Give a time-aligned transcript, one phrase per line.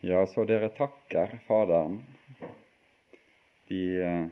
[0.00, 2.02] Ja, så dere takker Faderen.
[3.68, 4.26] De eh,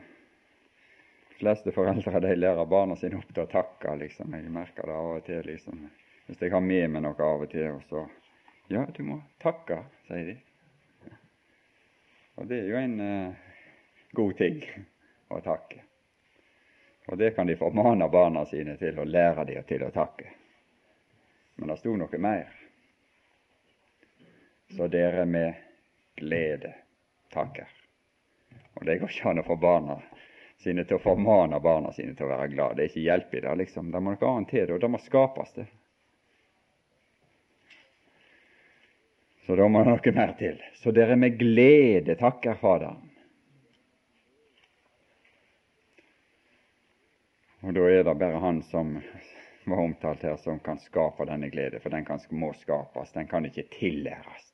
[1.39, 3.95] fleste foreldre de lærer barna sine opp til å takke.
[3.99, 4.33] liksom.
[4.33, 5.41] Jeg merker det av og til.
[5.45, 5.87] liksom.
[6.27, 8.05] Hvis jeg har med meg noe av og til, og så
[8.67, 10.37] Ja, du må takke, sier de.
[12.35, 13.43] Og det er jo en eh,
[14.17, 14.63] god ting
[15.29, 15.83] å takke.
[17.11, 20.31] Og det kan de formane barna sine til, å lære dem til å takke.
[21.55, 22.64] Men det sto noe mer.
[24.73, 25.53] Så dere med
[26.15, 26.73] glede
[27.33, 27.69] takker.
[28.73, 29.99] Og det går ikke an å få barna
[30.63, 32.75] sine til å formane barna sine til å være glad.
[32.75, 33.55] Det er ikke hjelp i det.
[33.61, 33.91] liksom.
[33.91, 35.67] Det må noe annet til, og det må skapes, det.
[39.45, 40.57] Så da må det noe mer til.
[40.81, 43.11] Så dere med glede takker Faderen.
[47.65, 48.97] Og da er det bare Han som
[49.65, 53.45] var omtalt her, som kan skape denne glede, for den kan, må skapes, den kan
[53.45, 54.51] ikke tillæres.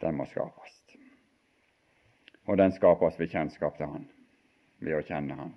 [0.00, 0.76] Den må skapes.
[2.46, 4.06] Og den skapes ved kjennskap til Han,
[4.80, 5.52] ved å kjenne Han.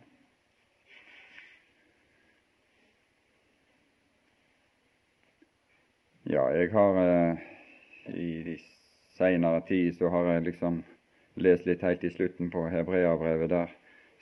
[6.30, 7.40] Ja, jeg har eh,
[8.16, 8.58] i de
[9.18, 10.84] seinere tid så har jeg liksom
[11.36, 13.50] lest litt helt i slutten på Hebreabrevet.
[13.52, 13.74] Der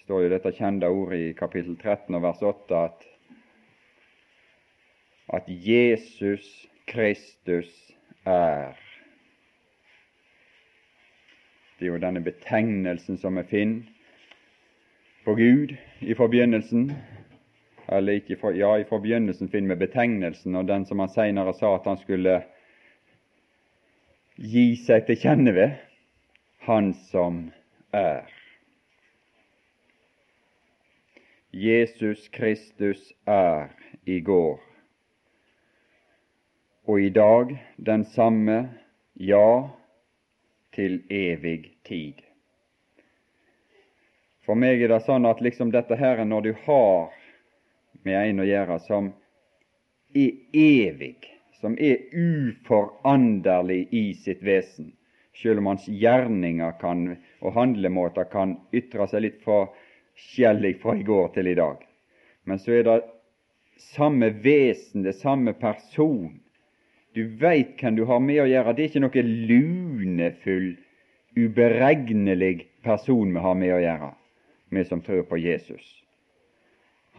[0.05, 3.05] står jo dette kjente ordet i kapittel 13 og vers 8 at,
[5.37, 6.47] at Jesus
[6.89, 7.69] Kristus
[8.25, 8.90] er.
[11.81, 13.87] Det er jo denne betegnelsen som vi finner
[15.25, 15.71] på Gud
[16.05, 16.91] i forbegynnelsen,
[17.89, 21.71] eller ikke for, ja, i forbegynnelsen finner vi betegnelsen, og den som han seinere sa
[21.79, 22.35] at han skulle
[24.37, 25.73] gi seg til kjenne ved,
[26.69, 27.47] Han som
[27.97, 28.29] er.
[31.49, 33.73] Jesus Kristus er
[34.05, 34.61] i går
[36.85, 38.69] og i dag den samme,
[39.15, 39.80] ja,
[40.75, 42.21] til evig tid.
[44.45, 47.11] For meg er det sånn at liksom dette her, når du har
[48.03, 49.11] med en å gjøre som
[50.17, 51.17] er evig,
[51.61, 54.91] som er uforanderlig i sitt vesen,
[55.37, 57.05] selv om hans gjerninger kan,
[57.41, 61.85] og handlemåter kan ytre seg litt forskjellig fra i går til i dag.
[62.49, 62.99] Men så er det
[63.81, 66.39] samme vesen, det samme person.
[67.13, 68.73] Du veit hvem du har med å gjøre.
[68.75, 70.69] Det er ikke noe lunefull,
[71.35, 74.11] uberegnelig person vi har med å gjøre,
[74.71, 75.83] vi som tror på Jesus.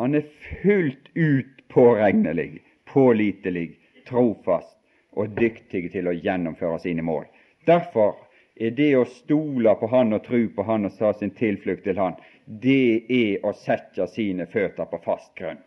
[0.01, 0.29] Han er
[0.63, 3.71] fullt ut påregnelig, pålitelig,
[4.09, 4.77] trofast
[5.13, 7.27] og dyktig til å gjennomføre sine mål.
[7.69, 8.17] Derfor
[8.57, 12.01] er det å stole på Han og tro på Han og ta sin tilflukt til
[12.01, 12.17] Han,
[12.47, 15.61] det er å sette sine føtter på fast grunn.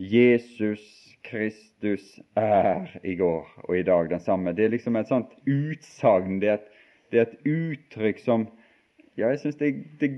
[0.00, 0.80] Jesus
[1.22, 2.04] Kristus
[2.36, 4.54] er i går og i dag den samme.
[4.56, 6.56] Det er liksom et sånt utsagn, det,
[7.12, 8.46] det, er et uttrykk som
[9.18, 10.10] ja, jeg syns det, det,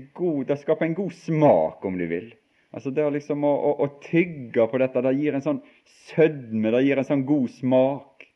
[0.47, 2.31] det, skaper en god smak, om du vil.
[2.71, 5.61] Altså Det liksom å, å, å, tygge på dette, det gir en sånn
[6.07, 8.27] sødme, det gir en sånn god smak.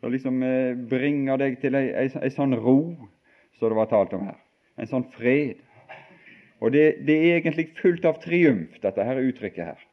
[0.00, 2.78] Det liksom eh, bringer deg til ei, ei, ei, sånn ro,
[3.58, 4.40] som det var talt om her.
[4.80, 5.60] En sånn fred.
[6.64, 9.90] Og det, det er egentlig fullt av triumf, dette her uttrykket her.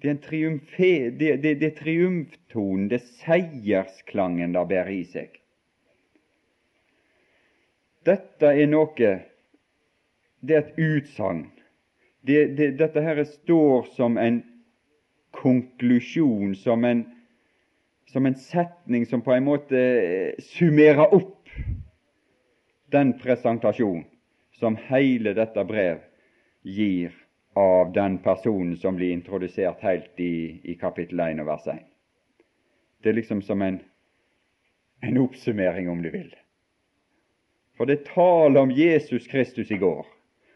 [0.00, 5.34] Det er triumfe, det, det, det triumftonen, det er seiersklangen det bærer i seg.
[8.08, 9.10] Dette er noe
[10.40, 11.50] Det er et utsagn.
[12.24, 14.40] Det, det, dette her står som en
[15.36, 17.02] konklusjon, som en,
[18.08, 19.82] som en setning som på en måte
[20.54, 21.52] summerer opp
[22.92, 24.06] den presentasjon
[24.56, 26.00] som hele dette brev
[26.64, 27.12] gir
[27.60, 31.82] av den personen som blir introdusert helt i, i kapittel 1 og vers 1.
[33.02, 33.80] Det er liksom som en,
[35.02, 36.30] en oppsummering, om du vil.
[37.76, 40.06] For det taler om Jesus Kristus i går,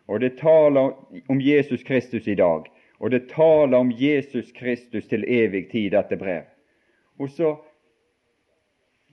[0.07, 0.93] og det taler
[1.33, 2.69] om Jesus Kristus i dag,
[3.01, 6.45] og det taler om Jesus Kristus til evig tid, dette brev.
[7.19, 7.57] Og så,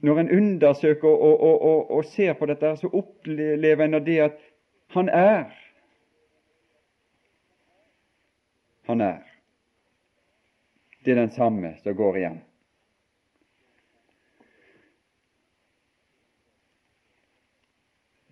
[0.02, 4.38] når en undersøker og, og, og, og ser på dette, så opplever en det at
[4.92, 5.44] han er.
[8.88, 9.20] Han er.
[11.04, 12.40] Det er den samme som går igjen.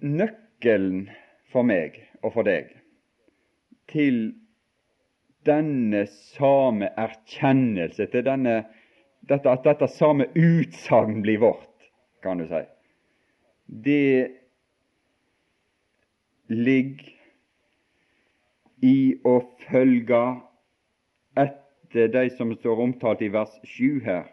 [0.01, 1.09] nøkkelen
[1.53, 2.73] for meg og for deg
[3.91, 4.31] til
[5.49, 6.05] denne
[6.37, 8.61] same erkjennelse, til denne,
[9.27, 11.89] dette, at dette same utsagn blir vårt,
[12.23, 12.61] kan du si,
[13.67, 14.37] det
[16.51, 17.17] ligger
[18.83, 20.23] i å følge
[21.39, 24.29] etter de som står omtalt i vers 7 her.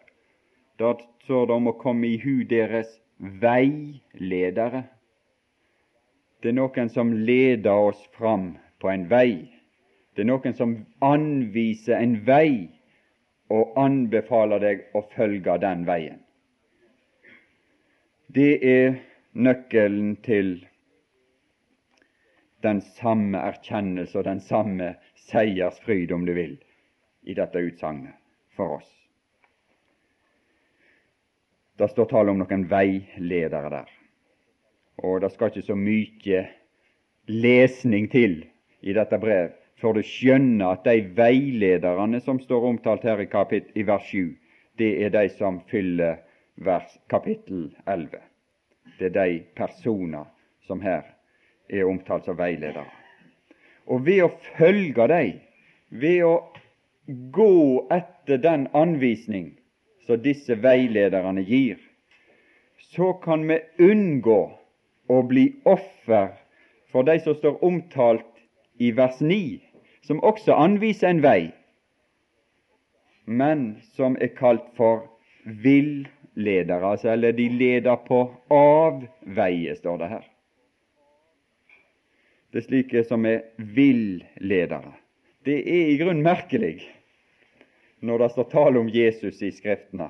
[0.80, 0.94] Da
[1.26, 4.84] står det om å komme i hu deres veiledere.
[6.42, 9.50] Det er noen som leder oss fram på en vei.
[10.16, 12.70] Det er noen som anviser en vei
[13.54, 16.22] og anbefaler deg å følge den veien.
[18.28, 18.98] Det er
[19.34, 20.58] nøkkelen til
[22.64, 24.96] den samme erkjennelse og den samme
[25.28, 26.58] seiersfryd, om du vil,
[27.24, 28.16] i dette utsagnet
[28.56, 28.90] for oss.
[31.78, 33.90] Det står tale om noen veiledere der,
[35.06, 36.44] og det skal ikke så mye
[37.30, 38.40] lesning til
[38.82, 43.70] i dette brev for du skjønner at de veilederne som står omtalt her i, kapit,
[43.78, 44.34] i vers 7,
[44.78, 46.18] det er de som fyller
[46.66, 48.18] vers, kapittel 11.
[48.98, 50.26] Det er de personer
[50.66, 51.06] som her
[51.70, 52.86] er omtalt som veiledere.
[53.88, 55.40] Og ved å følge dem,
[55.90, 56.34] ved å
[57.32, 59.54] gå etter den anvisning
[60.08, 61.78] som disse veilederne gir,
[62.92, 64.42] så kan vi unngå
[65.08, 66.34] å bli offer
[66.92, 68.28] for de som står omtalt
[68.80, 69.60] i vers 9,
[70.08, 71.52] som også anviser en vei,
[73.28, 75.04] men som er kalt for
[75.44, 78.22] villedere, altså, eller de leder på
[78.54, 80.26] avveie, står det her.
[82.58, 84.96] Er slike som er villedere.
[85.46, 86.80] Det er i grunnen merkelig
[88.02, 90.10] når det står tale om Jesus i Skriftene,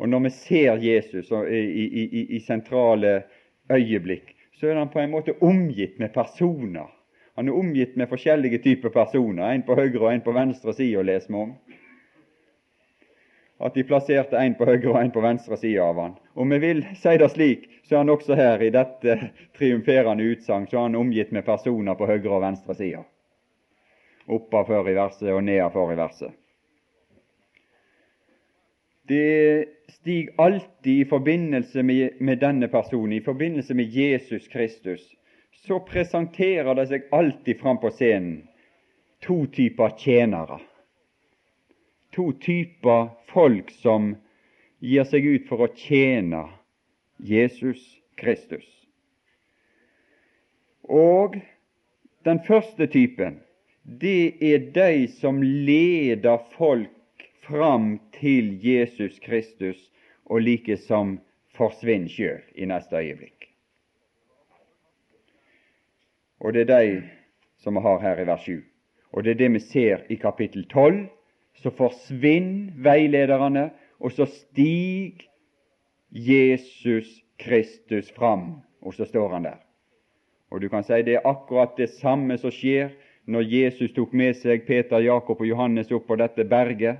[0.00, 3.22] og når vi ser Jesus i, i, i, i sentrale
[3.72, 6.90] øyeblikk, så er han på en måte omgitt med personer
[7.34, 10.98] han er omgitt med forskjellige typer personer, en på høyre og en på venstre side,
[11.00, 11.54] å lese vi om.
[13.62, 16.14] At de plasserte en på høyre og en på venstre side av han.
[16.34, 19.16] Om vi vil si det slik, så er han også her i dette
[19.58, 23.02] triumferende utsagn så er han omgitt med personer på høyre og venstre side.
[24.26, 26.34] Oppafor i verset og nedafor i verset.
[29.08, 35.02] Det stiger alltid i forbindelse med, med denne personen, i forbindelse med Jesus Kristus,
[35.66, 38.40] så presenterer det seg alltid fram på scenen
[39.22, 40.58] to typer tjenere.
[42.12, 44.14] To typer folk som
[44.80, 46.44] gir seg ut for å tjene
[47.22, 47.80] Jesus
[48.20, 48.66] Kristus.
[50.82, 51.38] Og
[52.26, 53.40] den første typen,
[53.82, 59.78] det er de som leder folk fram til Jesus Kristus,
[60.26, 61.16] og like som
[61.58, 63.42] forsvinner sjøl i neste øyeblikk.
[66.42, 67.02] og det er de
[67.62, 68.62] som vi har her i vers 7.
[69.12, 71.06] Og det er det vi ser i kapittel 12.
[71.60, 73.70] Så forsvinner veilederne,
[74.00, 75.28] og så stiger
[76.10, 79.60] Jesus Kristus fram, og så står han der.
[80.50, 82.92] Og du kan si det er akkurat det samme som skjer
[83.26, 86.98] når Jesus tok med seg Peter, Jakob og Johannes opp på dette berget.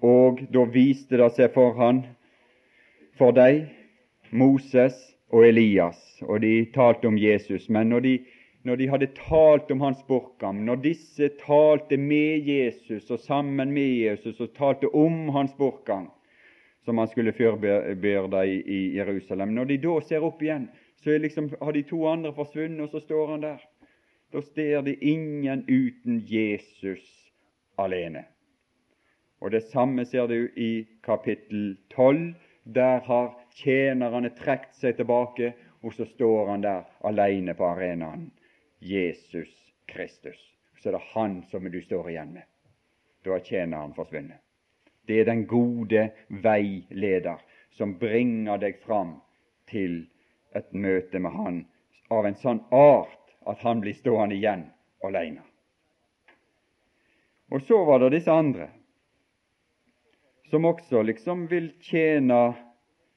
[0.00, 2.04] Og da viste det seg for han,
[3.18, 3.66] for dem,
[4.30, 4.94] Moses
[5.34, 7.68] og Elias, og de talte om Jesus.
[7.68, 8.14] Men når de,
[8.68, 13.94] når de hadde talt om hans bortgang, når disse talte med Jesus og sammen med
[13.96, 16.10] Jesus og talte om hans bortgang,
[16.84, 20.68] som han skulle forberede i, Jerusalem Når de da ser opp igjen,
[21.00, 23.64] så liksom, har de to andre forsvunnet, og så står han der.
[24.32, 27.32] Da ser de ingen uten Jesus
[27.78, 28.24] alene.
[29.40, 32.34] Og Det samme ser du i kapittel 12.
[32.74, 38.28] Der har tjenerne trukket seg tilbake, og så står han der alene på arenaen.
[38.78, 40.38] Jesus Kristus.
[40.78, 42.46] Så er det han som du står igjen med.
[43.24, 44.38] Da er tjeneren forsvunnet.
[45.08, 47.40] Det er den gode veileder
[47.74, 49.16] som bringer deg fram
[49.70, 50.02] til
[50.56, 51.60] et møte med Han
[52.12, 54.66] av en sånn art at han blir stående igjen
[55.04, 55.42] alene.
[57.48, 58.68] Og så var det disse andre,
[60.50, 62.52] som også liksom vil tjene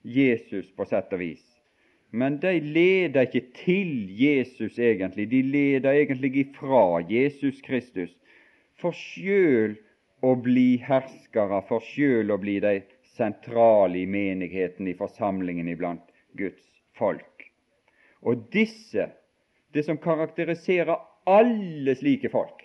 [0.03, 1.44] Jesus på sett og vis.
[2.12, 8.12] Men de leder ikke til Jesus egentlig, de leder egentlig ifra Jesus Kristus,
[8.75, 9.77] for sjøl
[10.22, 12.82] å bli herskere, for sjøl å bli de
[13.15, 16.03] sentrale i menigheten, i forsamlingen iblant
[16.38, 16.65] Guds
[17.00, 17.48] folk.
[18.22, 19.08] Og disse,
[19.72, 21.00] det som karakteriserer
[21.32, 22.60] alle slike folk,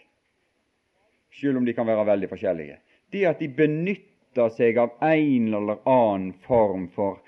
[1.31, 2.81] sjøl om de kan være veldig forskjellige,
[3.15, 7.23] det er at de benytter seg av en eller annen form for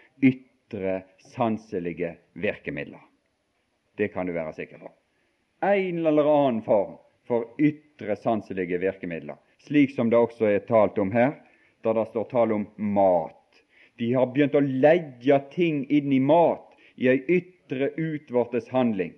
[0.69, 3.01] ytre sanselige virkemidler.
[3.97, 4.91] Det kan du være sikker på.
[5.63, 6.97] En eller annen form
[7.27, 11.35] for ytre sanselige virkemidler, slik som det også er talt om her,
[11.83, 13.63] da det står tale om mat.
[13.99, 19.15] De har begynt å legge ting inn i mat, i ei ytre utvortes handling,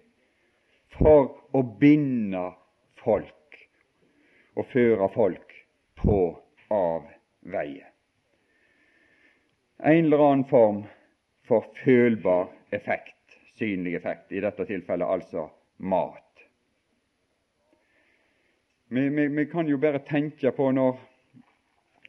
[0.96, 2.52] for å binde
[3.02, 3.58] folk
[4.56, 5.54] og føre folk
[6.00, 6.22] på
[6.70, 7.86] avveie.
[9.80, 10.82] En eller annen form
[11.50, 15.48] for følbar effekt, synlig effekt, i dette tilfellet altså
[15.82, 16.44] mat.
[18.90, 20.98] Vi, vi, vi kan jo bare tenke på når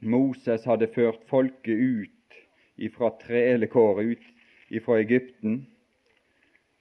[0.02, 2.38] Moses hadde ført folket ut
[2.82, 5.64] ifra trelekåret, ut ifra Egypten,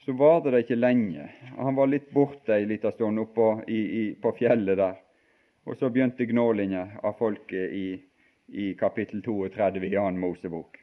[0.04, 1.26] så varte det ikke lenge.
[1.58, 4.96] Han var litt borte ei lita stund oppå i, i, på fjellet der.
[5.68, 7.88] Og så begynte gnålinga av folket i,
[8.48, 10.79] i kapittel 32 i annen Mosebok.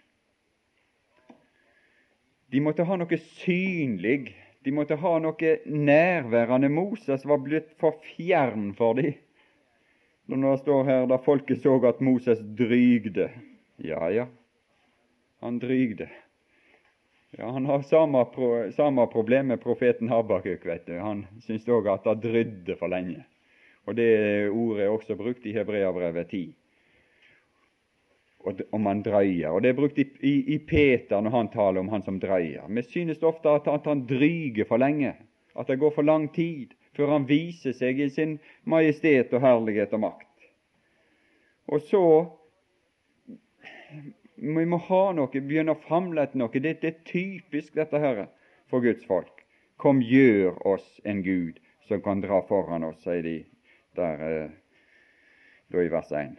[2.52, 4.36] De måtte ha noe synlig
[4.68, 6.68] de måtte ha noe nærværende.
[6.68, 9.14] Moses var blitt for fjern for dem.
[10.28, 13.30] Når det står her da folket så at Moses drygde.
[13.80, 14.26] Ja, ja,
[15.40, 16.10] han drygde.
[17.38, 20.66] Ja, Han har samme, pro, samme problem med profeten Habakuk.
[20.66, 20.98] vet du.
[21.00, 23.24] Han syns òg at det drydde for lenge.
[23.86, 26.56] Og Det ordet er også brukt i Hebreabrevet 10
[28.72, 29.52] om han dreier.
[29.52, 32.68] Og Det er brukt i, i, i, Peter når han taler om han som dreier.
[32.68, 35.16] Vi synes ofte at, at han dryger for lenge,
[35.58, 39.94] at det går for lang tid før han viser seg i sin majestet og herlighet
[39.94, 40.50] og makt.
[41.68, 42.04] Og så
[44.38, 46.54] vi må ha noe, begynne å famle etter noe.
[46.54, 48.28] Det, det, er typisk dette her
[48.70, 49.44] for Guds folk.
[49.82, 53.38] Kom, gjør oss en Gud som kan dra foran oss, sier de
[53.98, 54.52] der eh,
[55.74, 56.36] da i vers 1.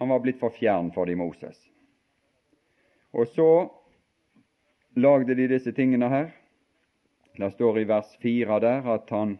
[0.00, 1.58] Han var blitt for fjern for de Moses.
[3.12, 3.50] Og så
[4.96, 6.30] lagde de disse tingene her.
[7.36, 9.36] Det står i vers 4 der at han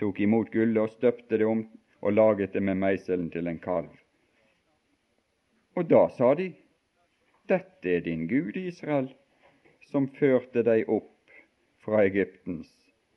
[0.00, 1.64] tok imot gullet og støpte det om
[2.04, 3.88] og laget det med meiselen til en kalv.
[5.74, 6.50] Og da sa de,
[7.48, 9.08] Dette er din Gud, Israel,
[9.88, 11.32] som førte deg opp
[11.84, 12.70] fra Egyptens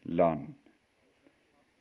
[0.04, 0.56] land.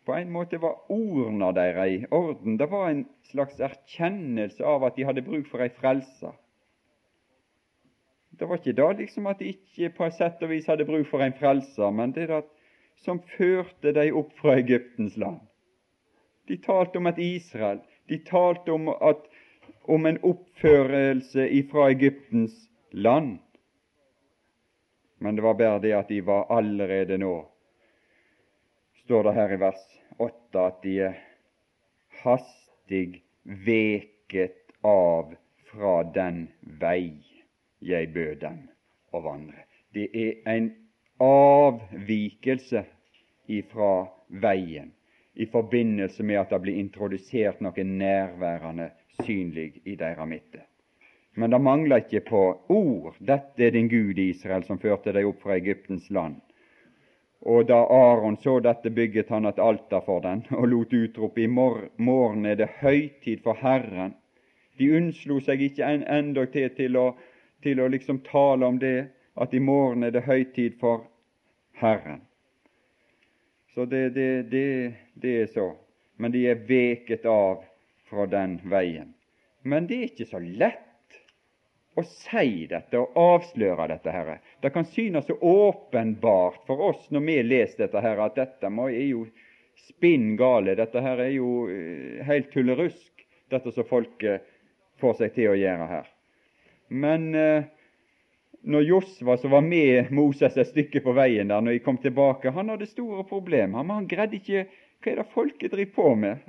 [0.07, 2.57] På en måte var ordene deres i orden.
[2.57, 6.31] Det var en slags erkjennelse av at de hadde bruk for ei frelse.
[8.39, 11.25] Det var ikke da liksom at de ikke på sett og vis hadde bruk for
[11.25, 12.45] en frelser, men det det
[13.05, 15.41] som førte dem opp fra Egyptens land.
[16.49, 17.81] De talte om et Israel.
[18.09, 19.27] De talte om, at,
[19.85, 22.55] om en oppførelse fra Egyptens
[22.93, 23.39] land.
[25.19, 27.35] Men det var bare det at de var allerede nå
[29.07, 29.83] står det her i vers
[30.19, 31.19] 8 at de er
[32.25, 33.21] hastig
[33.67, 35.29] veket av
[35.69, 36.41] fra den
[36.81, 37.13] vei
[37.87, 38.65] jeg bød dem
[39.15, 39.63] å vandre.
[39.95, 40.67] Det er en
[41.23, 42.83] avvikelse
[43.47, 43.93] ifra
[44.43, 44.91] veien
[45.39, 48.89] i forbindelse med at det blir introdusert noe nærværende
[49.23, 50.65] synlig i deres midte.
[51.39, 52.43] Men det mangler ikke på
[52.75, 53.23] ord.
[53.23, 56.43] Dette er din Gud, Israel, som førte deg opp fra Egyptens land.
[57.47, 61.47] Og da Aron så dette, bygget han et alter for den og lot utrope i
[61.47, 64.17] morgen er det høytid for Herren.
[64.79, 67.07] De unnslo seg ikke en endog til til å,
[67.63, 71.07] til å liksom tale om det, at i morgen er det høytid for
[71.81, 72.21] Herren.
[73.75, 75.71] Så det, det, det, det er så.
[76.17, 77.63] Men de er veket av
[78.09, 79.13] fra den veien.
[79.63, 80.86] Men det er ikke så lett
[81.97, 84.13] å si dette og avsløre dette.
[84.13, 84.39] Herre.
[84.61, 88.99] Det kan synes så åpenbart for oss når vi leser dette, her, at dette er
[89.07, 89.25] jo
[89.89, 90.77] spinn gale.
[90.77, 94.45] Dette her er jo eh, helt tullerusk, dette som folket
[95.01, 96.13] får seg til å gjøre her.
[96.89, 97.69] Men eh,
[98.67, 102.53] når Josva, som var med Moses et stykke på veien der, når de kom tilbake,
[102.53, 103.83] han hadde store problemer.
[103.83, 104.67] Men han greide ikke
[105.05, 106.47] Hva er det folket driver på med?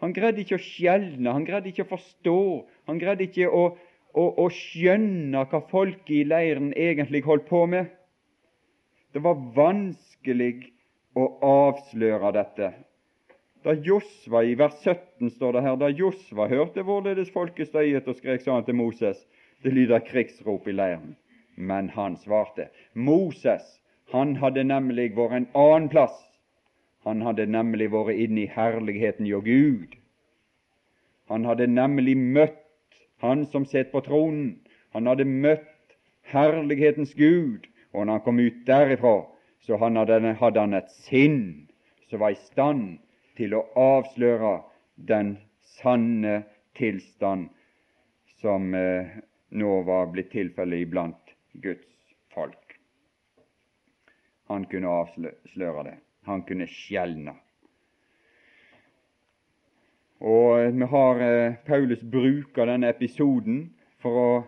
[0.00, 2.40] Han greide ikke å skjelne, han greide ikke å forstå,
[2.88, 3.62] han greide ikke å
[4.14, 7.90] og, og skjønne hva folket i leiren egentlig holdt på med.
[9.14, 10.54] Det var vanskelig
[11.18, 12.70] å avsløre dette.
[13.64, 18.16] Da Josva i vers 17 står det her, da Josva hørte hvorledes folket støyet og
[18.16, 19.18] skrek, sa han til Moses,
[19.60, 21.16] det lyder krigsrop i leiren.
[21.56, 22.70] Men han svarte.
[22.94, 23.66] Moses,
[24.14, 26.16] han hadde nemlig vært en annen plass.
[27.04, 29.98] Han hadde nemlig vært inne i herligheten hjå Gud.
[31.28, 32.64] Han hadde nemlig møtt
[33.20, 34.58] han som sitter på tronen.
[34.96, 35.96] Han hadde møtt
[36.30, 39.14] herlighetens Gud, og når han kom ut derifra,
[39.60, 41.68] så hadde han et sinn
[42.10, 42.98] som var i stand
[43.38, 44.60] til å avsløre
[45.10, 45.36] den
[45.78, 46.42] sanne
[46.78, 47.48] tilstand
[48.40, 51.86] som eh, nå var blitt tilfellet iblant Guds
[52.34, 52.76] folk.
[54.50, 55.96] Han kunne avsløre det.
[56.26, 57.36] Han kunne skjelne.
[60.20, 63.70] Og vi har eh, Paulus bruker denne episoden
[64.04, 64.44] å,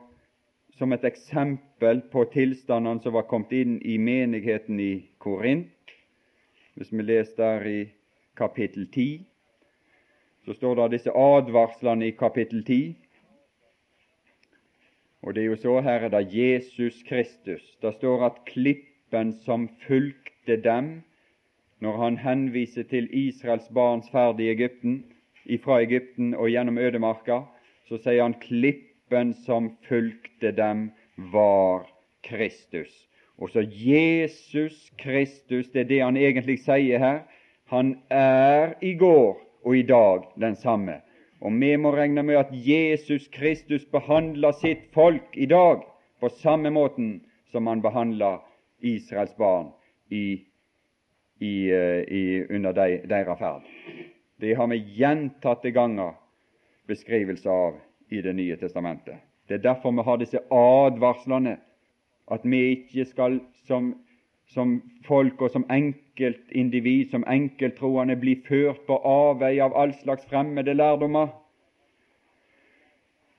[0.76, 5.94] som et eksempel på tilstandene som var kommet inn i menigheten i Korint.
[6.76, 7.80] Hvis vi leser der i
[8.36, 9.24] kapittel 10,
[10.44, 12.92] så står det disse advarslene i kapittel 10.
[15.22, 17.64] Og det er jo så her er det Jesus Kristus.
[17.80, 21.00] Det står at klippen som fulgte dem
[21.80, 25.04] når han henviser til Israels barns ferd i Egypten,
[25.44, 27.42] ifra Egypten og gjennom ødemarka,
[27.88, 30.90] så sier han klippen som fulgte dem,
[31.32, 31.87] var
[32.25, 32.90] Kristus.
[33.38, 37.22] Og så Jesus Kristus, det er det han egentlig sier her.
[37.72, 41.00] Han er i går og i dag den samme.
[41.40, 45.82] Og vi må regne med at Jesus Kristus behandler sitt folk i dag
[46.20, 47.20] på samme måten
[47.50, 48.38] som han behandler
[48.80, 49.72] Israels barn
[50.11, 50.44] i,
[51.40, 53.66] i, eh, i, under deres ferd.
[54.42, 56.14] Det har vi gjentatte ganger
[56.87, 57.76] beskrivelse av
[58.08, 59.14] i Det nye testamentet.
[59.49, 61.56] Det er derfor vi har disse advarslene,
[62.26, 63.92] at vi ikke skal som,
[64.50, 70.75] som folk og som enkeltindivid, som enkelttroende, bli ført på avveie av all slags fremmede
[70.75, 71.30] lærdommer.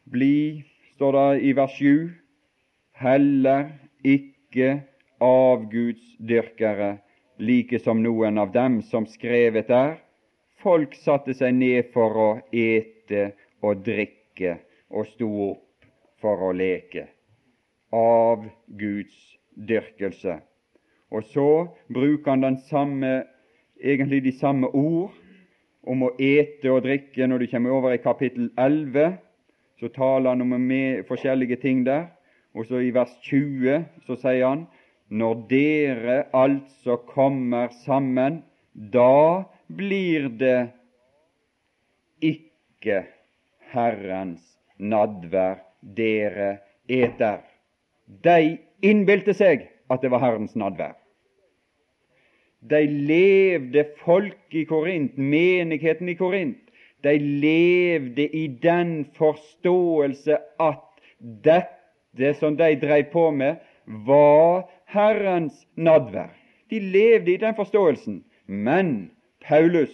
[0.07, 0.63] Bli,
[0.95, 2.15] står det i vers 7,
[3.03, 4.79] heller ikke
[5.19, 6.97] avgudsdyrkere,
[7.43, 9.99] like som noen av dem som skrevet er.
[10.63, 14.57] Folk satte seg ned for å ete og drikke
[14.93, 15.87] og sto opp
[16.23, 17.07] for å leke.
[17.93, 18.45] Av
[18.79, 19.17] Guds
[19.53, 20.39] dyrkelse.
[21.13, 21.49] Og så
[21.93, 23.25] bruker han samme,
[23.77, 25.11] egentlig de samme ord
[25.83, 29.19] om å ete og drikke når du kommer over i kapittel 11
[29.83, 30.71] så taler han om
[31.07, 32.05] forskjellige ting der.
[32.55, 34.67] Og så i vers 20 så sier han
[35.09, 38.43] når dere altså kommer sammen,
[38.73, 39.43] da
[39.77, 40.71] blir det
[42.23, 43.03] ikke
[43.73, 44.43] Herrens
[44.77, 45.61] nadvær
[45.97, 47.41] dere eter.
[48.23, 50.95] De innbilte seg at det var Herrens nadvær.
[52.63, 56.59] De levde folk i Korint, menigheten i Korint,
[57.03, 60.85] de levde i den forståelse at
[61.43, 63.59] dette som de drev på med,
[64.07, 66.31] var Herrens nadvær.
[66.71, 68.21] De levde i den forståelsen.
[68.47, 69.11] Men
[69.43, 69.93] Paulus,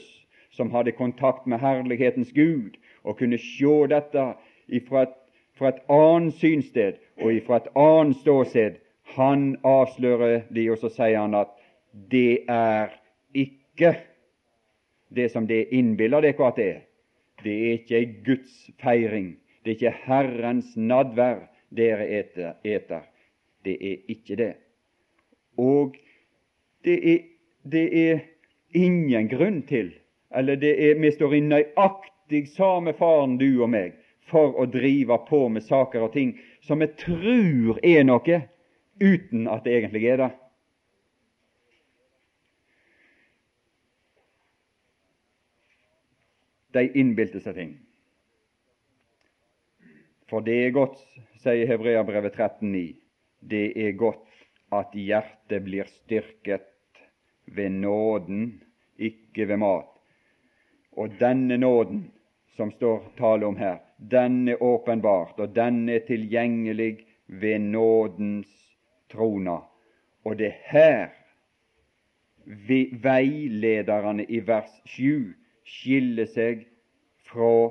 [0.52, 4.26] som hadde kontakt med herlighetens Gud, og kunne se dette
[4.88, 5.16] fra et,
[5.58, 8.80] fra et annet synsted og fra et annet ståsted,
[9.16, 11.56] han avslører de, og så sier han at
[12.12, 12.94] det er
[13.34, 13.96] ikke
[15.16, 16.82] det som det innbiller dere at det er.
[17.44, 19.38] Det er ikke Guds feiring.
[19.64, 22.54] Det er ikke Herrens nadvær dere eter.
[22.64, 23.08] eter.
[23.66, 24.54] Det er ikke det.
[25.58, 25.96] Og
[26.84, 27.24] det er,
[27.72, 28.20] det er
[28.76, 29.94] ingen grunn til,
[30.36, 33.96] eller det er, vi står i nøyaktig samme faren, du og meg,
[34.30, 36.36] for å drive på med saker og ting
[36.68, 38.44] som vi tror er noe,
[39.00, 40.32] uten at det egentlig er det.
[46.74, 47.76] de innbilte seg ting.
[50.30, 51.00] For det er godt,
[51.42, 52.84] sier Hebreabrevet 13,9,
[53.50, 54.28] det er godt
[54.76, 56.68] at hjertet blir styrket
[57.56, 58.62] ved nåden,
[58.98, 59.86] ikke ved mat.
[60.92, 62.12] Og denne nåden
[62.56, 63.78] som står tale om her,
[64.12, 68.48] den er åpenbart, og den er tilgjengelig ved nådens
[69.10, 69.58] trona.
[70.26, 71.08] Og det er her
[73.04, 75.34] veilederne i vers 7
[75.66, 76.66] skiller seg
[77.30, 77.70] fra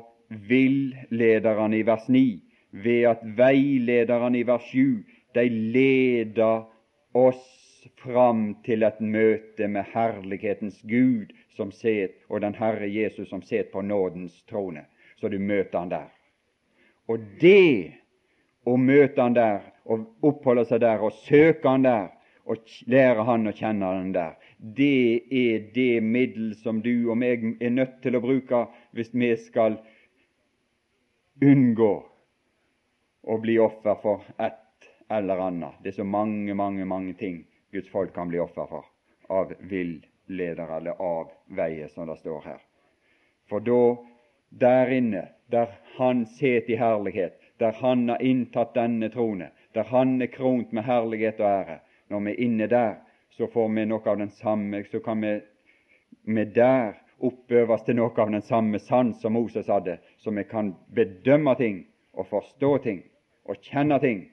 [0.49, 2.25] villederne i vers 9
[2.71, 6.69] ved at veilederne i vers 7 de leder
[7.15, 7.58] oss
[7.97, 13.71] fram til et møte med herlighetens Gud som set, og den Herre Jesus som sitter
[13.73, 14.85] på nådens trone.
[15.17, 16.11] Så du møter han der.
[17.09, 17.95] Og det
[18.69, 22.11] å møte han der, og oppholde seg der, og søke han der,
[22.49, 27.45] og lære han å kjenne han der, det er det middel som du og meg
[27.61, 28.65] er nødt til å bruke
[28.97, 29.77] hvis vi skal
[31.45, 31.93] unngå
[33.29, 35.77] å bli offer for ett eller annet.
[35.83, 38.85] Det er så mange, mange, mange ting Guds folk kan bli offer for
[39.29, 42.63] av villedere eller av veier, som det står her.
[43.49, 43.97] For da,
[44.49, 50.23] der inne, der Han sitter i herlighet, der Han har inntatt denne trone, der Han
[50.23, 52.95] er kront med herlighet og ære, når vi er inne der,
[53.31, 55.41] så får vi noe av den samme, så kan vi
[56.25, 60.75] vi der oppøves til noe av den samme sans som Moses hadde, så vi kan
[60.95, 63.03] bedømme ting og forstå ting
[63.45, 64.25] og kjenne ting.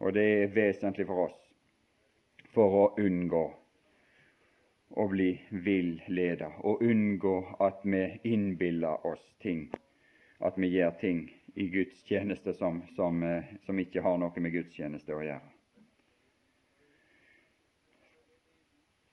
[0.00, 1.41] Og det er vesentlig for oss
[2.52, 3.44] for å unngå
[4.92, 9.70] å bli villeda, og unngå at vi innbiller oss ting,
[10.40, 14.52] at vi gjør ting i Guds tjeneste som, som, eh, som ikke har noe med
[14.52, 15.52] Guds tjeneste å gjøre.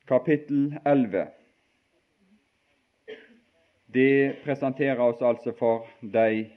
[0.10, 1.28] kapittel 11.
[3.94, 6.50] det presenterer oss altså for de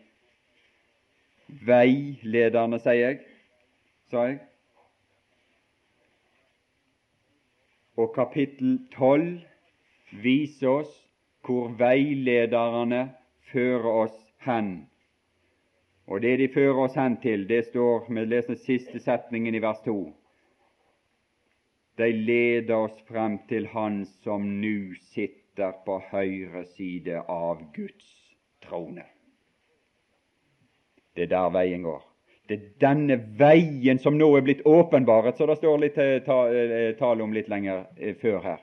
[1.69, 3.21] veilederne, sier jeg,
[4.09, 4.41] sa jeg.
[8.03, 10.95] Og kapittel 12 viser oss
[11.47, 13.03] hvor veilederne
[13.53, 14.73] fører oss hen.
[16.11, 19.79] Og det de fører oss hen til, det står med den siste setningen i vers
[19.87, 19.97] 2.
[21.99, 28.15] De leder oss frem til Han som nu sitter på høyre side av Guds
[28.67, 29.05] trone.
[31.15, 32.12] Det er der veien går.
[32.49, 36.95] Det er denne veien som nå er blitt åpenbaret, så det står litt eh, eh,
[36.99, 38.61] tale om litt lenger eh, før her.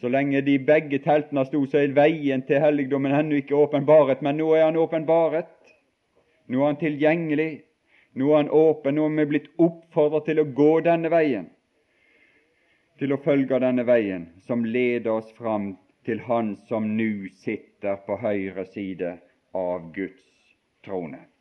[0.00, 4.40] Så lenge de begge teltene sto, så er veien til helligdommen ennå ikke åpenbaret, men
[4.40, 5.52] nå er han åpenbaret.
[6.50, 7.52] Nå er han tilgjengelig.
[8.18, 8.98] Nå er han åpen.
[8.98, 11.46] Nå er vi blitt oppfordret til å gå denne veien,
[12.98, 18.18] til å følge denne veien som leder oss fram til Han som nå sitter på
[18.18, 19.16] høyre side
[19.54, 20.26] av Guds
[20.82, 21.31] trone.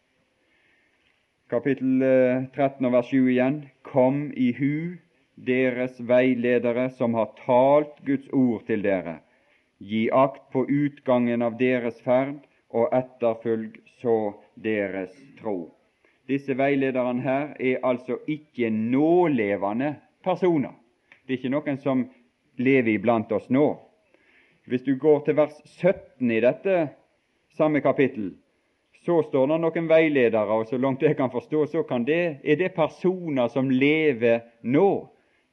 [1.51, 1.99] Kapittel
[2.55, 3.55] 13 og vers 7 igjen.
[3.83, 4.95] Kom i hu
[5.35, 9.17] deres veiledere som har talt Guds ord til dere.
[9.83, 12.37] Gi akt på utgangen av deres ferd,
[12.71, 14.15] og etterfølg så
[14.55, 15.11] deres
[15.41, 15.73] tro.
[16.31, 20.77] Disse veilederne her er altså ikke nålevende personer.
[21.27, 22.05] Det er ikke noen som
[22.55, 23.73] lever iblant oss nå.
[24.71, 26.77] Hvis du går til vers 17 i dette
[27.59, 28.37] samme kapittel,
[29.05, 32.59] så står det noen veiledere, og så langt jeg kan forstå, så kan det, er
[32.59, 35.09] det personer som lever nå.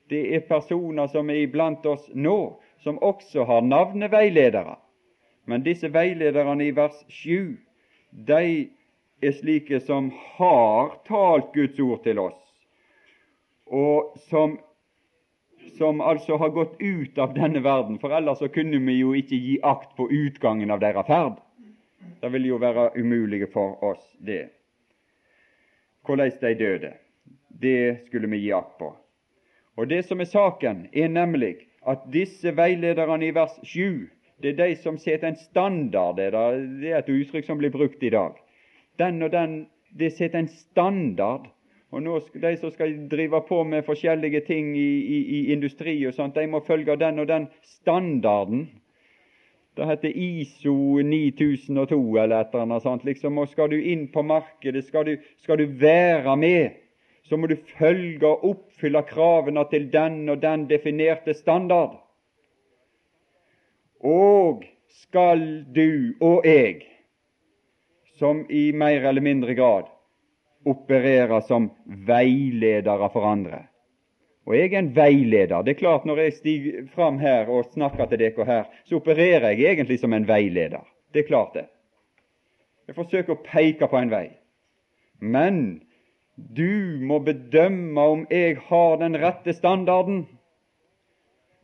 [0.08, 4.76] Det er personer som er iblant oss nå, som også har navnet veiledere.
[5.48, 7.56] Men disse veilederne i vers 7,
[8.28, 8.68] de
[9.24, 12.38] er slike som har talt Guds ord til oss,
[13.68, 14.58] og som,
[15.80, 19.40] som altså har gått ut av denne verden, for ellers så kunne vi jo ikke
[19.40, 21.40] gi akt på utgangen av deres ferd.
[22.20, 24.48] Det ville jo være umulig for oss, det.
[26.06, 26.92] Hvordan de døde,
[27.62, 28.92] det skulle vi gi akt på.
[29.76, 34.08] Og Det som er saken, er nemlig at disse veilederne i vers 7
[34.42, 36.16] det er de som setter en standard.
[36.16, 38.36] Det er et uttrykk som blir brukt i dag.
[38.98, 39.66] Den og den
[39.98, 41.48] det setter en standard.
[41.90, 46.14] Og nå, De som skal drive på med forskjellige ting i, i, i industri og
[46.14, 48.68] sånt, de må følge den og den standarden.
[49.78, 50.74] Det heter ISO
[51.06, 53.06] 9002 eller et eller annet sånt.
[53.06, 56.76] Liksom, og Skal du inn på markedet, skal du, skal du være med
[57.28, 61.98] så må du følge og oppfylle kravene til den og den definerte standard.
[64.00, 64.64] Og
[65.02, 65.42] skal
[65.74, 66.86] du og jeg,
[68.18, 69.90] som i mer eller mindre grad
[70.68, 71.70] opererer som
[72.08, 73.66] veiledere for andre.
[74.48, 75.62] Og jeg er en veileder.
[75.62, 79.50] Det er klart Når jeg stiger fram her og snakker til dere her, så opererer
[79.50, 80.86] jeg egentlig som en veileder.
[81.12, 81.66] Det er klart, det.
[82.88, 84.30] Jeg forsøker å peke på en vei.
[85.20, 85.82] Men
[86.36, 90.24] du må bedømme om jeg har den rette standarden.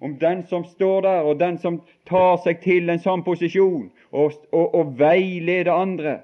[0.04, 4.34] Om den som står der, og den som tar seg til en sånn posisjon og,
[4.52, 6.18] og, og veileder andre,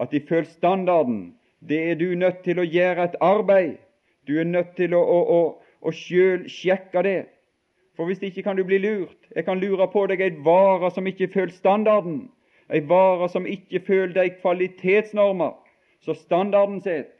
[0.00, 1.36] at de følger standarden.
[1.62, 3.76] Det er du nødt til å gjøre et arbeid.
[4.26, 7.18] Du er nødt til å, å, å, å sjøl sjekke det.
[7.94, 9.28] For hvis ikke kan du bli lurt.
[9.36, 12.24] Jeg kan lure på deg ei vare som ikke følger standarden.
[12.72, 15.52] Ei vare som ikke følger de kvalitetsnormer
[16.04, 17.12] så standarden sitt.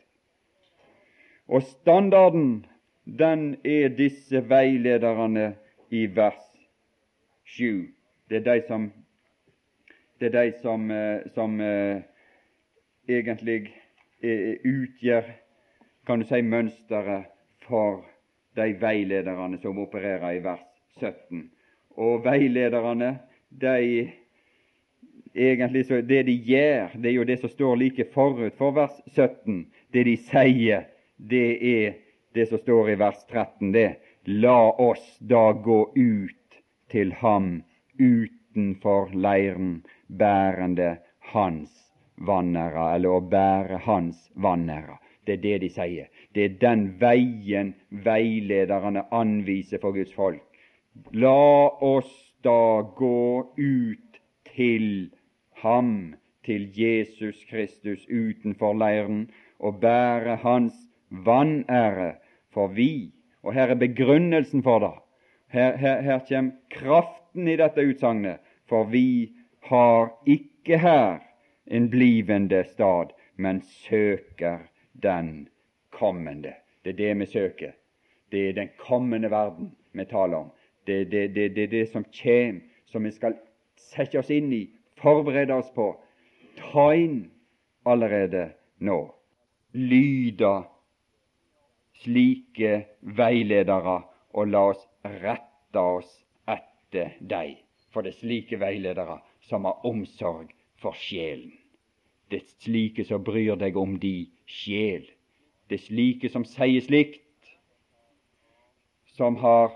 [1.49, 2.67] Og standarden,
[3.05, 5.55] den er disse veilederne
[5.91, 6.41] i vers
[7.45, 7.89] 7.
[8.31, 8.93] Det er de som,
[10.21, 12.01] det er de som, eh, som uh,
[13.09, 13.75] egentlig
[14.25, 15.29] uh, utgjør
[16.07, 17.29] kan du si, mønsteret
[17.69, 18.05] for
[18.55, 20.65] de veilederne som opererer i vers
[21.01, 21.49] 17.
[21.97, 23.17] Og veilederne,
[23.49, 24.11] de
[25.35, 28.95] egentlig så Det de gjør, det er jo det som står like forut for vers
[29.15, 29.67] 17.
[29.93, 30.87] Det de sier,
[31.19, 31.95] det er
[32.35, 33.97] det som står i vers 13, det.
[34.27, 37.63] La oss da gå ut til ham
[37.99, 40.97] utenfor leiren, bærende
[41.33, 41.71] hans
[42.17, 44.99] vannæra, eller å bære hans vannæra.
[45.27, 46.09] Det er det de sier.
[46.35, 50.43] Det er den veien veilederne anviser for Guds folk.
[51.13, 52.13] La oss
[52.45, 54.21] da gå ut
[54.55, 55.11] til
[55.63, 60.75] ham, til Jesus Kristus utenfor leiren, og bære hans
[61.11, 62.15] vanære
[62.53, 63.13] for vi.
[63.43, 64.95] Og her er begrunnelsen for det.
[65.49, 68.41] Her, her, her kommer kraften i dette utsagnet.
[68.69, 69.33] For vi
[69.69, 71.19] har ikke her
[71.67, 74.59] en blivende stad, men søker
[75.03, 75.49] den
[75.91, 76.55] kommende.
[76.85, 77.73] Det er det vi søker.
[78.33, 80.51] Det er den kommende verden vi taler om.
[80.87, 83.37] Det er det, det, det, det, som kommer, som vi skal
[83.77, 84.67] sette oss inn i,
[85.01, 85.95] forberede oss på,
[86.59, 87.31] ta inn
[87.87, 88.51] allerede
[88.85, 88.99] nå.
[89.75, 90.65] Lyda
[92.05, 94.03] slike veiledere,
[94.35, 94.83] og la oss
[95.23, 96.11] rette oss
[96.51, 97.57] etter dem.
[97.95, 100.51] For det er slike veiledere som har omsorg
[100.83, 101.53] for sjelen.
[102.31, 105.07] Det er slike som bryr deg om de sjel.
[105.69, 107.23] Det er slike som sier slikt,
[109.17, 109.73] som har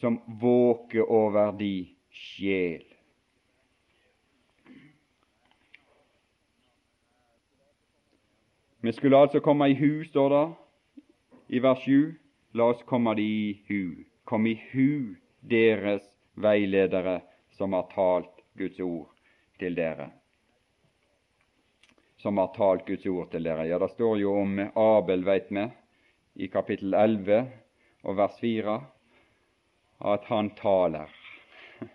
[0.00, 2.84] som våker over de sjel.
[8.80, 10.46] Vi skulle altså komme i hu, står det
[11.48, 12.14] i vers 7.
[12.56, 14.04] La oss komme de i hu.
[14.24, 17.20] Kom i hu, deres veiledere
[17.58, 19.12] som har talt Guds ord
[19.60, 20.08] til dere.
[22.20, 23.64] Som har talt Guds ord til dere.
[23.64, 25.62] Ja, det står jo om Abel, veit vi,
[26.44, 27.46] i kapittel 11
[28.04, 28.74] og vers 4,
[30.12, 31.08] at han taler.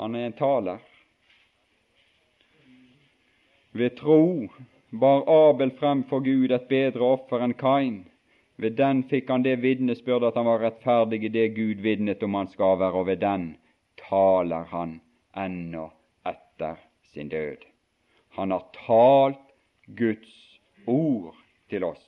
[0.00, 0.82] Han er en taler.
[3.72, 4.50] Ved tro
[4.90, 8.02] bar Abel frem for Gud et bedre offer enn Kain.
[8.60, 12.36] Ved den fikk han det vitnesbyrd at han var rettferdig i det Gud vitnet om
[12.36, 13.54] hans gaver, og ved den
[13.96, 14.98] taler han
[15.34, 15.88] ennå
[16.28, 16.76] etter
[17.14, 17.64] sin død.
[18.36, 19.43] Han har talt
[19.86, 20.32] Guds
[20.86, 21.34] ord
[21.70, 22.04] til oss.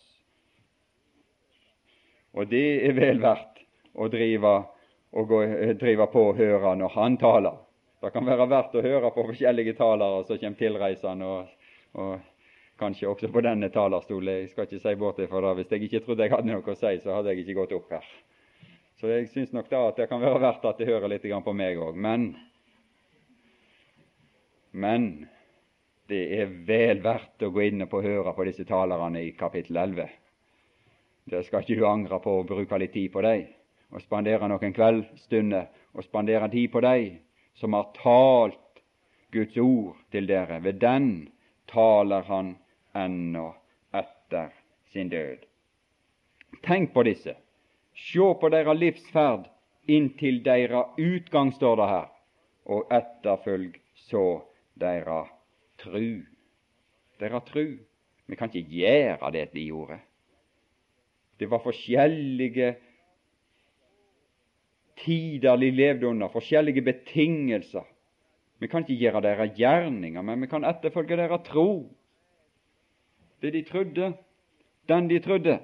[2.36, 3.62] Og det er vel verdt
[3.96, 4.52] å drive,
[5.16, 5.42] å gå,
[5.80, 7.62] drive på og høre når han taler.
[8.04, 12.18] Det kan være verdt å høre på forskjellige talere som kommer tilreisende og, og
[12.78, 14.42] kanskje også på denne talerstolen.
[14.42, 15.54] Jeg skal ikke si bort ifra det.
[15.62, 17.96] Hvis jeg ikke trodde jeg hadde noe å si, så hadde jeg ikke gått opp
[17.96, 18.10] her.
[19.00, 21.56] Så jeg syns nok da at det kan være verdt at det hører litt på
[21.56, 21.96] meg òg.
[21.96, 22.34] Men
[24.76, 25.26] men
[26.08, 30.08] det er vel verdt å gå inn og høre på disse talerne i kapittel 11.
[31.26, 33.48] Det skal ikke du angre på å bruke litt tid på dem,
[33.90, 35.66] og spandere noen kveldsstunder
[35.96, 37.18] og spandere tid på dem
[37.58, 38.82] som har talt
[39.34, 40.60] Guds ord til dere.
[40.62, 41.28] Ved den
[41.66, 42.54] taler Han
[42.94, 43.48] ennå
[43.92, 44.52] etter
[44.92, 45.42] sin død.
[46.62, 47.34] Tenk på disse.
[47.96, 49.48] Se på deres livsferd
[49.88, 52.08] inntil deres utgang, står det her,
[52.66, 54.26] og etterfølg så
[54.74, 55.35] deres
[55.78, 56.22] tru.
[57.20, 57.66] Deres tru.
[58.26, 59.98] Vi kan ikke gjøre det de gjorde.
[61.40, 62.74] Det var forskjellige
[64.96, 67.84] tider de levde under, forskjellige betingelser.
[68.58, 71.96] Vi kan ikke gjøre deres gjerninger, men vi kan etterfølge deres tro
[73.42, 74.12] det de trodde,
[74.88, 75.58] den de trodde.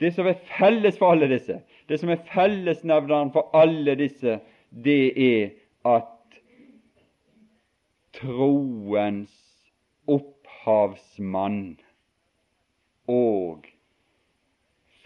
[0.00, 4.38] Det som er felles for alle disse, det som er fellesnevneren for alle disse,
[4.70, 5.50] det er
[5.88, 6.06] at
[8.20, 9.34] troens
[10.06, 11.78] opphavsmann
[13.08, 13.68] og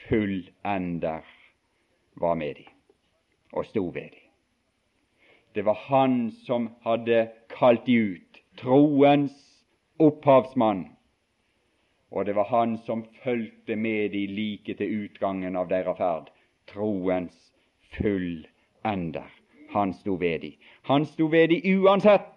[0.07, 1.29] fullender
[2.14, 2.72] var med dem
[3.53, 4.27] og sto ved dem.
[5.55, 9.37] Det var han som hadde kalt de ut, troens
[10.01, 10.87] opphavsmann
[12.12, 16.29] og det var han som fulgte med de like til utgangen av deres ferd,
[16.68, 17.53] troens
[17.96, 19.31] fullender.
[19.72, 20.51] Han sto ved de.
[20.90, 22.32] Han sto ved de uansett.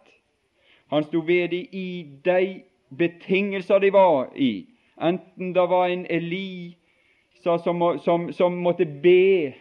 [0.96, 2.62] Han sto ved dem i de
[2.98, 4.66] betingelser de var i,
[5.02, 9.54] enten det var en Elisa som, som, som måtte be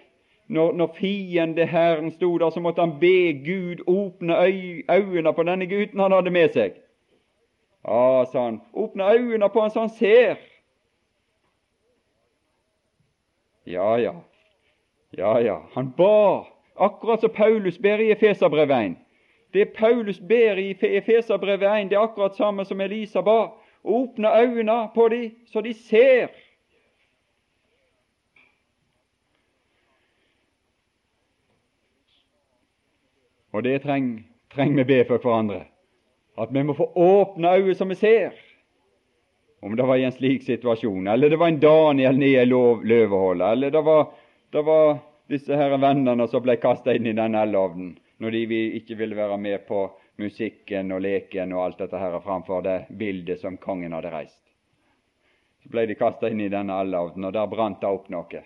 [0.47, 4.37] når, når fiende Herren sto der, så måtte han be Gud åpne
[4.90, 6.77] øynene på denne gutten han hadde med seg.
[7.88, 10.37] Ja, sa han, åpne øynene på han så han ser.
[13.66, 14.12] Ja, ja,
[15.18, 15.59] ja, ja.
[15.73, 16.44] Han ba,
[16.77, 18.97] akkurat som Paulus ber i Efeserbrevet 1.
[19.55, 23.53] Det Paulus ber i Efeserbrevet 1, det er akkurat samme som Elisa ba.
[23.85, 26.29] Åpne øynene på dem så de ser.
[33.53, 34.23] Og det trenger
[34.55, 35.64] treng vi be for hverandre
[36.38, 38.31] at vi må få åpne øyne så vi ser.
[39.62, 42.47] Om det var i en slik situasjon, eller det var en Daniel nede i
[42.90, 44.11] løveholdet, eller det var,
[44.53, 44.99] det var
[45.31, 49.38] disse her vennene som ble kastet inn i den eldovnen når de ikke ville være
[49.38, 49.85] med på
[50.22, 54.40] musikken og leken og alt dette her framfor det bildet som kongen hadde reist.
[55.62, 58.42] Så ble de kastet inn i denne eldovnen, og der brant det opp noe.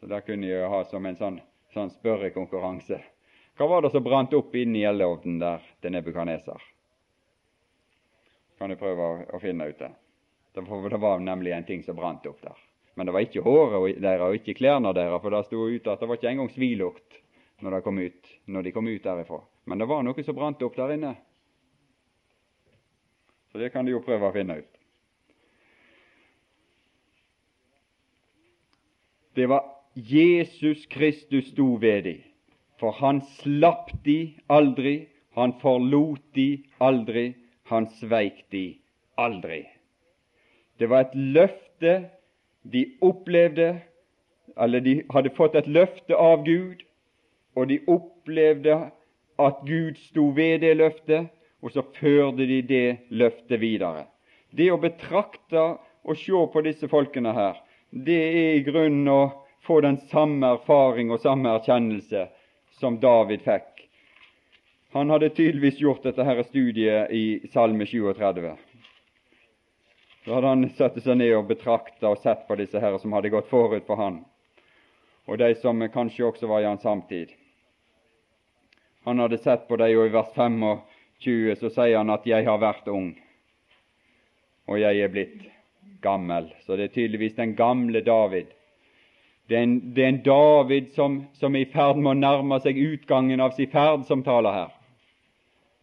[0.00, 1.40] Så Der kunne de ha som en sånn,
[1.72, 3.00] sånn spørrekonkurranse.
[3.56, 6.60] Hva var det som brant opp inni eldovnen der til Nebukaneser?
[8.62, 9.90] kan du prøve å, å finne ut det.
[10.54, 12.58] For det var nemlig en ting som brant opp der.
[12.94, 16.02] Men det var ikke håret deres og ikke klærne deres, for det sto ute at
[16.02, 17.21] det var ikke engang svilukt
[17.62, 19.40] når, de kom ut, når de kom ut derifra.
[19.64, 21.14] Men det var noe som brant opp der inne.
[23.52, 24.78] Så det kan de jo prøve å finne ut.
[29.36, 32.20] Det var Jesus Kristus sto ved dem
[32.80, 35.06] For han slapp de aldri,
[35.38, 37.34] han forlot de aldri,
[37.70, 38.64] han sveik de
[39.16, 39.62] aldri.
[40.80, 41.92] Det var et løfte
[42.62, 43.68] de opplevde,
[44.58, 46.82] eller de hadde fått et løfte av Gud,
[47.56, 48.78] og de opplevde
[49.42, 51.28] at Gud sto ved det løftet,
[51.62, 54.06] og så førte de det løftet videre.
[54.50, 55.62] Det å betrakte
[56.02, 57.60] og se på disse folkene her,
[57.90, 59.20] det er i grunnen å
[59.66, 62.26] få den samme erfaring og samme erkjennelse
[62.80, 63.68] som David fikk.
[64.92, 68.50] Han hadde tydeligvis gjort dette her studiet i Salme 37.
[70.24, 73.32] Så hadde han satt seg ned og betrakta og sett på disse herre som hadde
[73.32, 74.20] gått forut for han,
[75.26, 77.32] og de som kanskje også var i hans samtid.
[79.04, 82.58] Han hadde sett på dem, og i vers 25 så sier han at 'jeg har
[82.58, 83.14] vært ung,
[84.68, 85.42] og jeg er blitt
[86.02, 86.52] gammel'.
[86.66, 88.46] Så det er tydeligvis den gamle David.
[89.48, 92.60] Det er en, det er en David som, som, er i ferd med å nærme
[92.60, 94.70] seg utgangen av sin ferd, som taler her.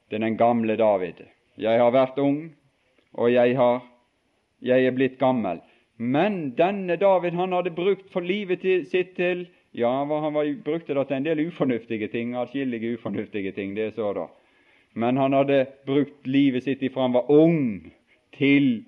[0.09, 1.25] Det er den gamle David.
[1.57, 2.55] 'Jeg har vært ung,
[3.13, 3.81] og jeg, har,
[4.61, 5.61] jeg er blitt gammel'.
[5.97, 11.05] Men denne David han hadde brukt for livet sitt til ja, han var, brukte det
[11.07, 14.27] til en del ufornuftige ting, atskillige ufornuftige ting, det så da.
[14.93, 17.91] Men han hadde brukt livet sitt ifra han var ung,
[18.33, 18.85] til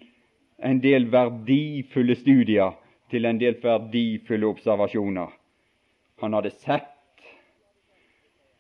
[0.58, 2.74] en del verdifulle studier,
[3.12, 5.30] til en del verdifulle observasjoner.
[6.22, 6.88] Han hadde sett,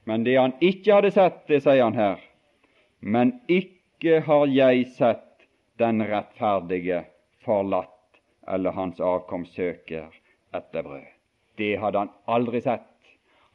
[0.04, 2.20] men det han ikke hadde sett, det sier han her.
[3.00, 5.48] Men ikke har jeg sett
[5.82, 7.04] den rettferdige
[7.46, 10.10] forlatt, eller hans avkom søker
[10.54, 11.21] etter brød.
[11.58, 12.88] Det hadde han aldri sett.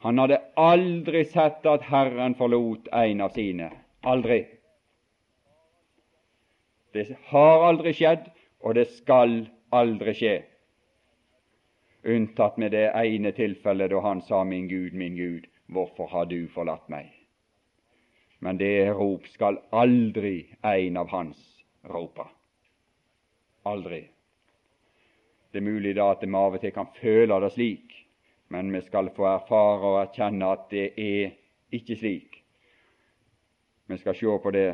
[0.05, 3.71] Han hadde aldri sett at Herren forlot en av sine.
[4.03, 4.45] Aldri.
[6.93, 8.29] Det har aldri skjedd,
[8.61, 9.39] og det skal
[9.75, 10.35] aldri skje,
[12.07, 16.47] unntatt med det ene tilfellet da han sa, Min Gud, min Gud, hvorfor har du
[16.47, 17.11] forlatt meg?
[18.39, 21.39] Men det rop skal aldri en av hans
[21.89, 22.23] rope.
[23.65, 24.05] Aldri.
[25.57, 27.93] Det er mulig da at vi av og til kan føle det slik,
[28.53, 31.31] men vi skal få erfare og erkjenne at det er
[31.73, 32.35] ikke slik.
[33.89, 34.67] Vi skal se på det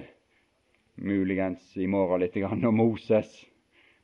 [1.00, 3.32] muligens i morgen litt om Moses,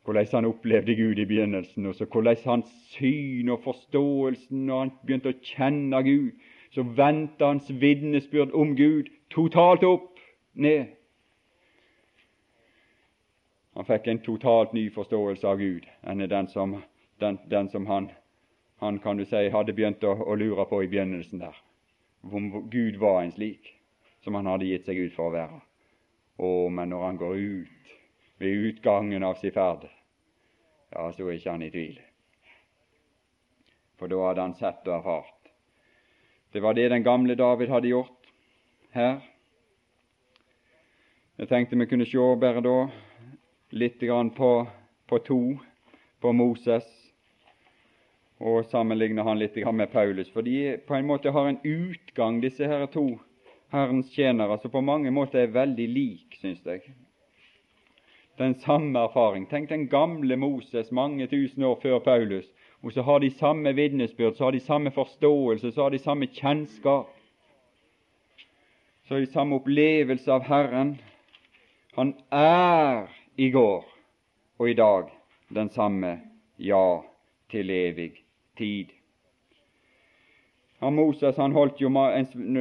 [0.06, 4.96] hvordan han opplevde Gud i begynnelsen, og så hvordan hans syn og forståelsen når han
[5.04, 6.32] begynte å kjenne Gud,
[6.72, 10.16] så vendte hans vitnesbyrd om Gud totalt opp
[10.56, 10.96] ned.
[13.80, 16.74] Han fikk en totalt ny forståelse av Gud enn den som,
[17.24, 18.10] den, den som han,
[18.84, 21.56] han, kan du si, hadde begynt å, å, lure på i begynnelsen der.
[22.28, 23.72] Om Gud var en slik
[24.20, 25.62] som han hadde gitt seg ut for å være.
[26.44, 27.96] Å, men når han går ut
[28.44, 29.88] ved utgangen av sin ferd,
[30.92, 31.98] ja, så er ikke han i tvil.
[33.96, 35.54] For da hadde han sett og erfart.
[36.52, 38.34] Det var det den gamle David hadde gjort
[38.92, 39.22] her.
[41.40, 42.82] Jeg tenkte vi kunne se bare da
[43.72, 44.00] litt
[44.36, 44.68] på,
[45.08, 45.60] på to,
[46.22, 46.86] på Moses,
[48.40, 50.30] og sammenligner han litt med Paulus.
[50.32, 53.20] For de på en måte har en utgang, disse her to
[53.70, 56.82] Herrens tjenere, som på mange måter er veldig lik, syns jeg.
[58.40, 59.46] Den samme erfaring.
[59.50, 62.48] Tenk den gamle Moses mange tusen år før Paulus.
[62.82, 66.28] Og så har de samme vitnesbyrd, så har de samme forståelse, så har de samme
[66.32, 67.12] kjennskap.
[69.06, 70.96] Så har de samme opplevelse av Herren.
[71.98, 73.86] Han er i går
[74.60, 75.12] og i dag
[75.56, 76.20] den samme,
[76.60, 77.00] ja,
[77.52, 78.12] til evig
[78.58, 78.92] tid.
[80.80, 82.58] Han Moses han holdt jo en, en,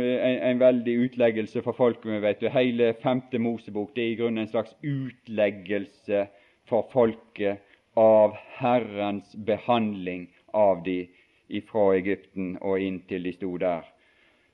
[0.51, 2.23] en veldig utleggelse for folket.
[2.23, 2.49] vet du.
[2.49, 6.27] Hele femte Mosebok det er i grunnen en slags utleggelse
[6.71, 7.59] for folket
[7.99, 11.09] av Herrens behandling av de
[11.49, 13.87] ifra Egypten og inntil de sto der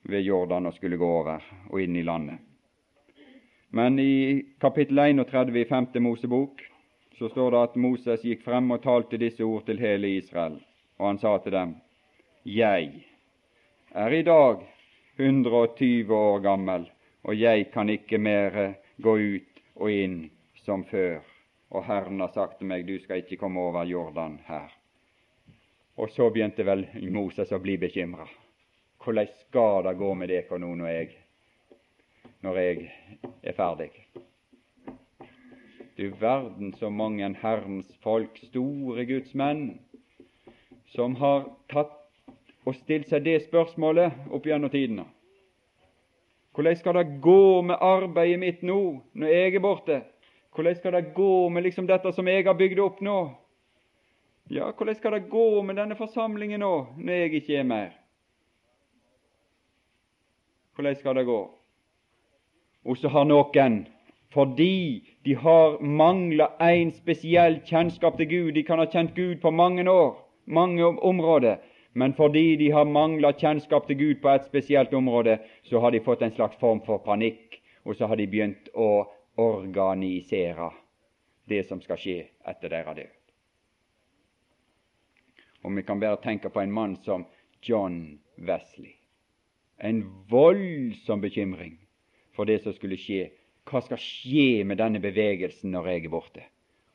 [0.08, 2.40] ved Jordan og skulle gå over og inn i landet.
[3.74, 5.86] Men i kapittel 31 i 5.
[5.94, 6.62] Mosebok
[7.18, 10.60] så står det at Moses gikk frem og talte disse ord til hele Israel,
[11.00, 11.72] og han sa til dem:"
[12.44, 12.92] Jeg
[13.90, 14.62] er i dag
[15.16, 16.86] 120 år gammel,
[17.24, 20.30] og jeg kan ikke mer gå ut og inn
[20.62, 21.18] som før.
[21.70, 24.70] Og Herren har sagt til meg, du skal ikke komme over Jordan her.
[25.96, 28.30] Og så begynte vel Moses å bli bekymra.
[29.02, 31.23] Hvordan skal det gå med dere nå når jeg
[32.44, 32.92] når jeg
[33.42, 33.90] er ferdig.
[35.96, 39.78] Du verden så mange Herrens folk, store gudsmenn,
[40.92, 42.00] som har tatt
[42.64, 45.06] og stilt seg det spørsmålet opp gjennom tidene.
[46.54, 50.02] Hvordan skal det gå med arbeidet mitt nå, når jeg er borte?
[50.54, 53.18] Hvordan skal det gå med liksom dette som jeg har bygd opp nå?
[54.52, 57.92] Ja, hvordan skal det gå med denne forsamlingen nå, når jeg ikke er mer?
[60.76, 61.42] Hvordan skal det gå?
[62.84, 63.84] Og så har noen,
[64.34, 69.50] fordi de har mangla en spesiell kjennskap til Gud De kan ha kjent Gud på
[69.50, 71.62] mange år, mange områder,
[71.94, 76.02] men fordi de har mangla kjennskap til Gud på et spesielt område, så har de
[76.02, 79.06] fått en slags form for panikk, og så har de begynt å
[79.40, 80.72] organisere
[81.48, 82.18] det som skal skje
[82.50, 83.14] etter deres død.
[85.64, 87.24] Og vi kan bare tenke på en mann som
[87.62, 88.98] John Wesley.
[89.78, 91.78] En voldsom bekymring
[92.34, 93.28] for det som skulle skje.
[93.64, 96.44] Hva skal skje med denne bevegelsen når jeg er borte?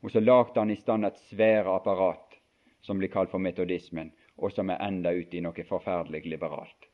[0.03, 2.37] Og så lagde han i stand et svære apparat
[2.85, 6.87] som blir kalt for metodismen, og som er enda ute i noe forferdelig liberalt,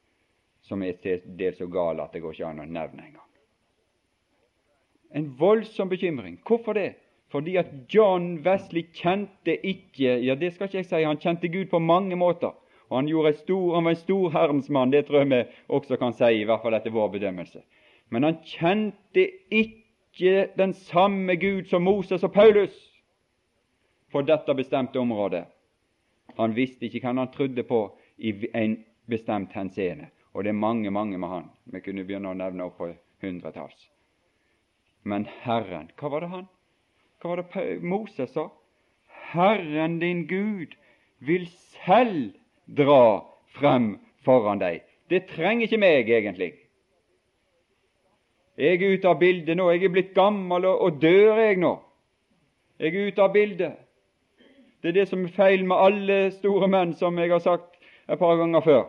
[0.66, 3.30] som er til dels så gal at det går ikke an å nevne engang.
[5.16, 6.40] En voldsom bekymring.
[6.48, 6.96] Hvorfor det?
[7.32, 11.70] Fordi at John Wesley kjente ikke Ja, det skal ikke jeg si, han kjente Gud
[11.72, 12.54] på mange måter.
[12.90, 15.40] Og han, stor, han var en stor Herrens mann, det tror jeg vi
[15.74, 17.64] også kan si, i hvert fall etter vår bedømmelse.
[18.10, 22.76] Men han kjente ikke den samme Gud som Moses og Paulus
[24.12, 25.46] på dette bestemte området.
[26.38, 27.82] Han visste ikke hva han trodde på
[28.18, 28.78] i en
[29.10, 30.10] bestemt henseende.
[30.34, 31.50] Og det er mange, mange med han.
[31.66, 32.92] Vi kunne begynne å nevne opp på
[33.24, 33.90] hundretalls.
[35.04, 36.48] Men Herren, hva var det han?
[37.22, 38.50] Hva var det Moses sa?
[39.32, 40.76] Herren din Gud
[41.20, 41.48] vil
[41.86, 42.34] selv
[42.66, 43.24] dra
[43.56, 43.96] frem
[44.26, 44.84] foran deg.
[45.10, 46.52] Det trenger ikke meg, egentlig.
[48.56, 49.68] Jeg er ute av bildet nå.
[49.74, 51.74] Jeg er blitt gammel, og, og dør jeg nå?
[52.80, 53.82] Jeg er ute av bildet.
[54.82, 58.20] Det er det som er feil med alle store menn, som jeg har sagt et
[58.20, 58.84] par ganger før.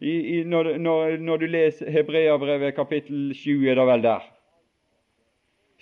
[0.00, 4.24] I, i, når, når, når, du leser Hebreabrevet kapittel 7, er det vel der,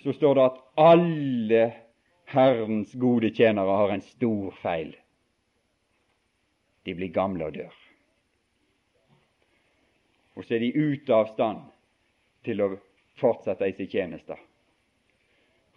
[0.03, 1.63] så står det at alle
[2.33, 4.93] Herrens gode tjenere har en stor feil.
[6.85, 7.73] De blir gamle og dør.
[10.35, 11.63] Og så er de ute av stand
[12.43, 12.73] til å
[13.19, 14.37] fortsette i sin tjeneste.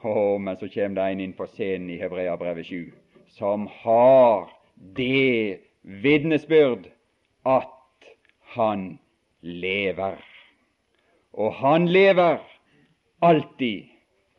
[0.03, 2.93] Oh, men så kommer det en inn på scenen i Hebreabrevet 7
[3.37, 6.87] som har det vitnesbyrd
[7.43, 8.09] at
[8.41, 8.99] han
[9.41, 10.25] lever.
[11.33, 12.41] Og han lever
[13.19, 13.89] alltid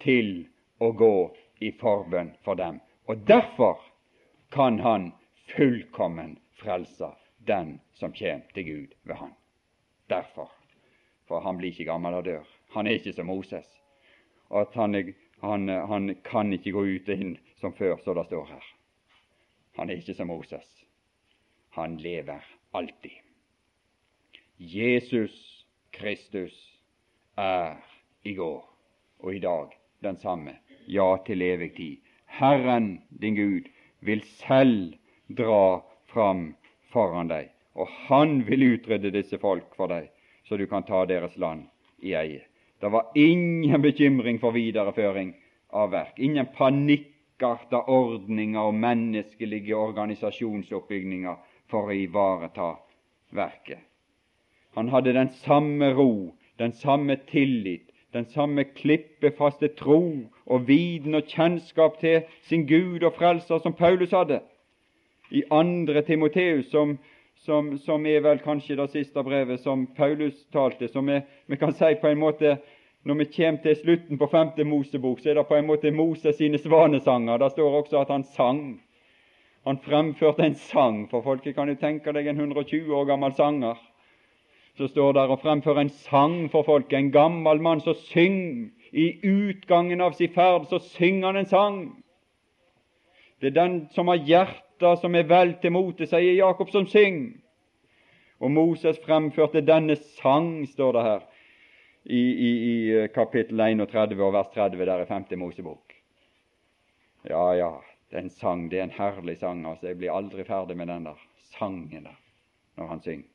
[0.02, 0.48] til
[0.80, 1.16] å gå
[1.60, 2.80] i forbønn for dem.
[3.06, 3.82] Og derfor
[4.50, 5.12] kan han
[5.54, 7.12] fullkommen frelse
[7.48, 9.34] den som kommer til Gud ved han.
[10.10, 10.50] Derfor.
[11.28, 12.57] For han blir ikke gammel og dør.
[12.76, 13.68] Han er ikke som Moses.
[14.52, 14.96] At han,
[15.42, 18.68] han, han kan ikke gå ut og inn som før, så det står her.
[19.78, 20.68] Han er ikke som Moses.
[21.78, 23.14] Han lever alltid.
[24.58, 26.56] Jesus Kristus
[27.38, 27.78] er
[28.24, 28.64] i går
[29.20, 30.56] og i dag den samme,
[30.88, 31.98] ja, til evig tid.
[32.26, 34.96] Herren din Gud vil selv
[35.30, 36.56] dra fram
[36.94, 40.10] foran deg, og han vil utrydde disse folk for deg,
[40.50, 41.68] så du kan ta deres land
[42.02, 42.47] i eie.
[42.80, 45.34] Det var ingen bekymring for videreføring
[45.70, 51.36] av verk, ingen panikkarta ordninger og menneskelige organisasjonsoppbygninger
[51.72, 52.76] for å ivareta
[53.34, 53.82] verket.
[54.78, 61.26] Han hadde den samme ro, den samme tillit, den samme klippefaste tro og viten og
[61.28, 64.40] kjennskap til sin Gud og Frelser som Paulus hadde.
[65.32, 66.98] I andre Timoteus, som,
[67.46, 71.74] som, som er vel kanskje det siste brevet som Paulus talte, som er, vi kan
[71.76, 72.58] si på en måte
[73.08, 76.36] når vi kommer til slutten på femte Mosebok, så er det på en måte Moses
[76.36, 77.38] sine svanesanger.
[77.40, 78.64] Det står også at han sang.
[79.64, 83.80] Han fremførte en sang, for folket kan jo tenke deg en 120 år gammel sanger.
[84.78, 88.74] Så står der og fremfører en sang for folket, en gammel mann som synger.
[88.92, 91.80] I utgangen av sin ferd så synger han en sang.
[93.42, 94.24] Det er den som har
[94.78, 97.42] hjertet som er vel til mote, sier Jakob, som syng.
[98.40, 101.22] Og Moses fremførte denne sang, står det her
[102.06, 105.26] i, i, i eh, kapittel 31 og vers 30 der i 5.
[105.38, 105.94] Mosebok.
[107.28, 107.72] Ja, ja,
[108.10, 109.66] det er en sang, det er en herlig sang.
[109.66, 111.18] altså Jeg blir aldri ferdig med den der
[111.58, 112.20] sangen der
[112.78, 113.26] når han synger.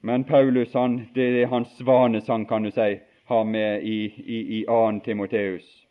[0.00, 4.64] Men Paulus, han, det er hans svanesang, kan du si, har med i, i, i
[4.68, 5.00] 2.
[5.04, 5.85] Timoteus.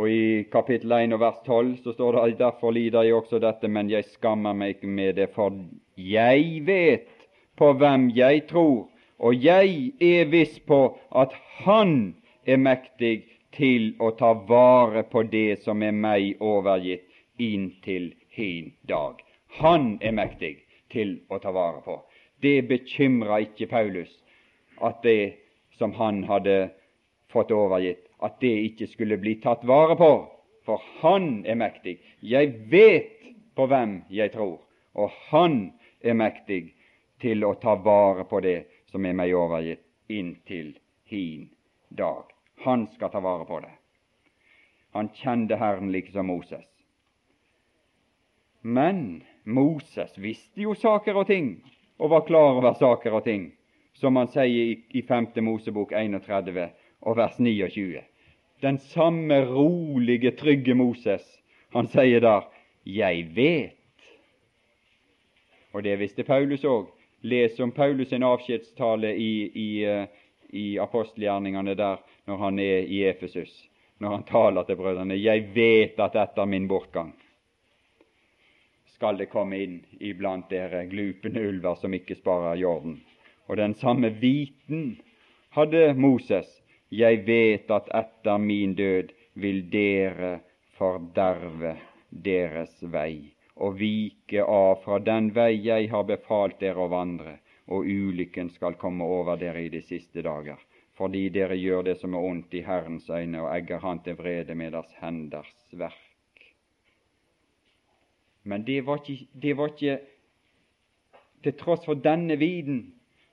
[0.00, 3.68] Og i kapittel 1 og vers 12 så står det derfor lider jeg også dette,
[3.68, 5.52] men jeg skammer meg ikke med det, for
[5.96, 7.28] jeg vet
[7.60, 8.88] på hvem jeg tror,
[9.20, 10.80] og jeg er viss på
[11.12, 12.14] at Han
[12.46, 13.22] er mektig
[13.52, 17.04] til å ta vare på det som er meg overgitt
[17.38, 19.20] inntil hin dag.
[19.60, 20.56] Han er mektig
[20.90, 22.00] til å ta vare på.
[22.40, 24.10] Det bekymra ikke Paulus
[24.80, 25.34] at det
[25.78, 26.72] som han hadde
[27.32, 30.12] fått overgitt, at det ikke skulle bli tatt vare på.
[30.66, 31.96] For han er mektig.
[32.20, 33.18] Jeg vet
[33.56, 34.60] på hvem jeg tror,
[34.94, 36.74] og han er mektig
[37.22, 38.60] til å ta vare på det
[38.92, 40.74] som er meg overgitt, inntil
[41.08, 41.48] hin
[41.88, 42.28] dag.
[42.64, 43.72] Han skal ta vare på det.
[44.92, 46.66] Han kjente Herren like som Moses.
[48.62, 51.56] Men Moses visste jo saker og ting,
[51.98, 53.50] og var klar over saker og ting,
[53.98, 55.32] som han sier i 5.
[55.42, 56.68] Mosebok 31
[57.02, 58.00] og vers 29.
[58.62, 61.22] Den samme rolige, trygge Moses,
[61.72, 62.48] han sier der
[62.86, 63.78] 'Jeg vet'.
[65.72, 66.86] Og det visste Paulus òg.
[67.22, 70.06] Les om Paulus sin avskjedstale i, i, eh,
[70.50, 71.96] i apostelgjerningene der
[72.26, 76.68] når han er i Efesus, når han taler til brødrene 'Jeg vet at etter min
[76.68, 77.12] bortgang'
[79.02, 83.00] skal det komme inn iblant dere glupende ulver som ikke sparer jorden.
[83.48, 85.00] Og den samme viten
[85.50, 86.61] hadde Moses.
[86.92, 90.32] Jeg vet at etter min død vil dere
[90.76, 91.78] forderve
[92.12, 97.38] deres vei og vike av fra den vei jeg har befalt dere å vandre,
[97.72, 100.58] og ulykken skal komme over dere i de siste dager,
[100.98, 104.54] fordi dere gjør det som er ondt i Herrens øyne og egger Han til vrede
[104.54, 106.44] med deres henders verk.
[108.44, 110.00] Men det var, ikke, det var ikke
[111.42, 112.92] Til tross for denne viden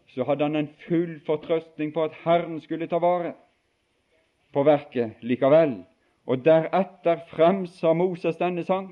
[0.09, 3.33] så hadde han en full fortrøstning på at Herren skulle ta vare
[4.53, 5.79] på verket likevel.
[6.29, 8.91] Og deretter fremsa Moses denne sang.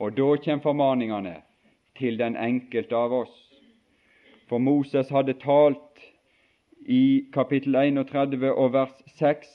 [0.00, 1.34] Og da kommer formaningene
[1.98, 3.34] til den enkelte av oss.
[4.48, 6.02] For Moses hadde talt
[6.84, 9.52] i kapittel 31 og vers 6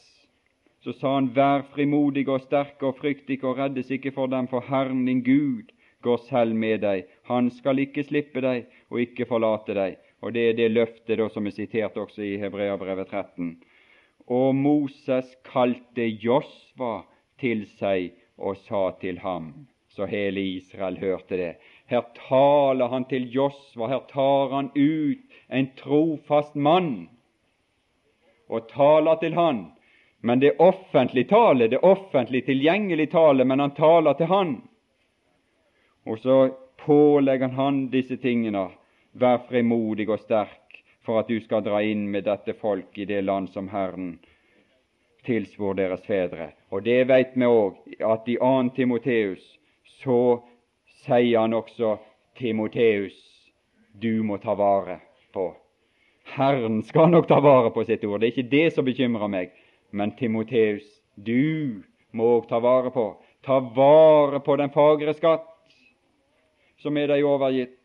[0.84, 4.48] så sa han, Vær frimodig og sterke og frykt ikke og reddes ikke for dem,
[4.48, 7.04] for Herren din Gud går selv med deg.
[7.28, 9.98] Han skal ikke slippe deg og ikke forlate deg.
[10.22, 13.58] Og Det er det løftet da som er sitert også i Hebreabrevet 13.
[14.28, 17.04] Og Moses kalte Josva
[17.40, 21.54] til seg og sa til ham, så hele Israel hørte det.
[21.88, 27.10] Her taler han til Josva, her tar han ut en trofast mann
[28.50, 29.70] og taler til han
[30.22, 34.56] men det er offentlig tale, det er offentlig tilgjengelig tale, men han taler til han.
[36.06, 36.38] Og så
[36.84, 38.68] pålegger han disse tingene.
[39.14, 43.24] Vær frimodig og sterk for at du skal dra inn med dette folk i det
[43.26, 44.20] land som Herren
[45.26, 46.52] tilsvor deres fedre.
[46.72, 48.52] Og det vet vi òg, at i 2.
[48.76, 49.46] Timoteus
[50.00, 50.42] så
[51.06, 51.98] sier han også
[52.38, 53.18] Timoteus,
[53.94, 55.00] du må ta vare
[55.34, 55.50] på.
[56.36, 58.22] Herren skal nok ta vare på sitt ord.
[58.22, 59.50] Det er ikke det som bekymrer meg.
[59.92, 60.86] Men Timoteus,
[61.16, 61.82] du
[62.14, 63.10] må òg ta vare på
[63.46, 65.48] ta vare på den fagre skatt
[66.80, 67.79] som er deg overgitt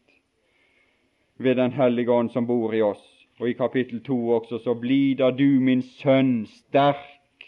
[1.38, 3.02] ved Den hellige ånd som bor i oss.
[3.40, 7.44] Og i kapittel 2 også, så blir da du, min sønn, sterk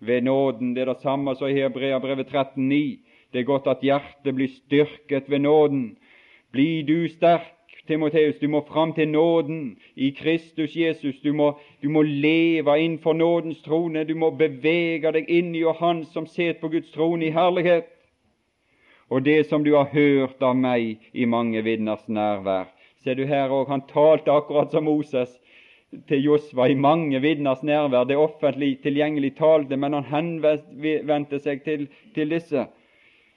[0.00, 0.74] ved nåden.
[0.74, 2.98] Det er det samme som i Hebreabrevet 13,9.
[3.32, 5.96] Det er godt at hjertet blir styrket ved nåden.
[6.52, 7.54] Blir du sterk
[7.86, 11.20] Timoteus, du må fram til nåden i Kristus Jesus.
[11.20, 14.04] Du må, du må leve innenfor nådens trone.
[14.04, 17.90] Du må bevege deg inn i Han som sitter på Guds trone i herlighet.
[19.10, 22.72] Og det som du har hørt av meg i mange vitners nærvær.
[23.04, 25.34] Ser du her òg, han talte akkurat som Moses
[26.08, 28.06] til Josva i mange vitners nærvær.
[28.08, 31.86] Det offentlig tilgjengelig talte, men han henvendte seg til,
[32.16, 32.64] til disse.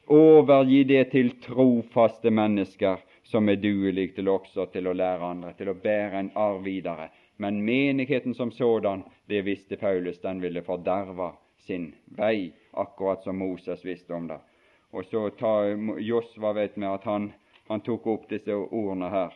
[0.08, 5.74] Overgi det til trofaste mennesker som er duelige til også til å lære andre, til
[5.74, 7.10] å bære en arv videre.
[7.38, 11.34] Men menigheten som sådan, det visste Paulus, den ville forderve
[11.68, 14.40] sin vei, akkurat som Moses visste om det.
[14.96, 17.34] Og så tar Josva, vet vi at han,
[17.68, 19.36] han tok opp disse ordene her.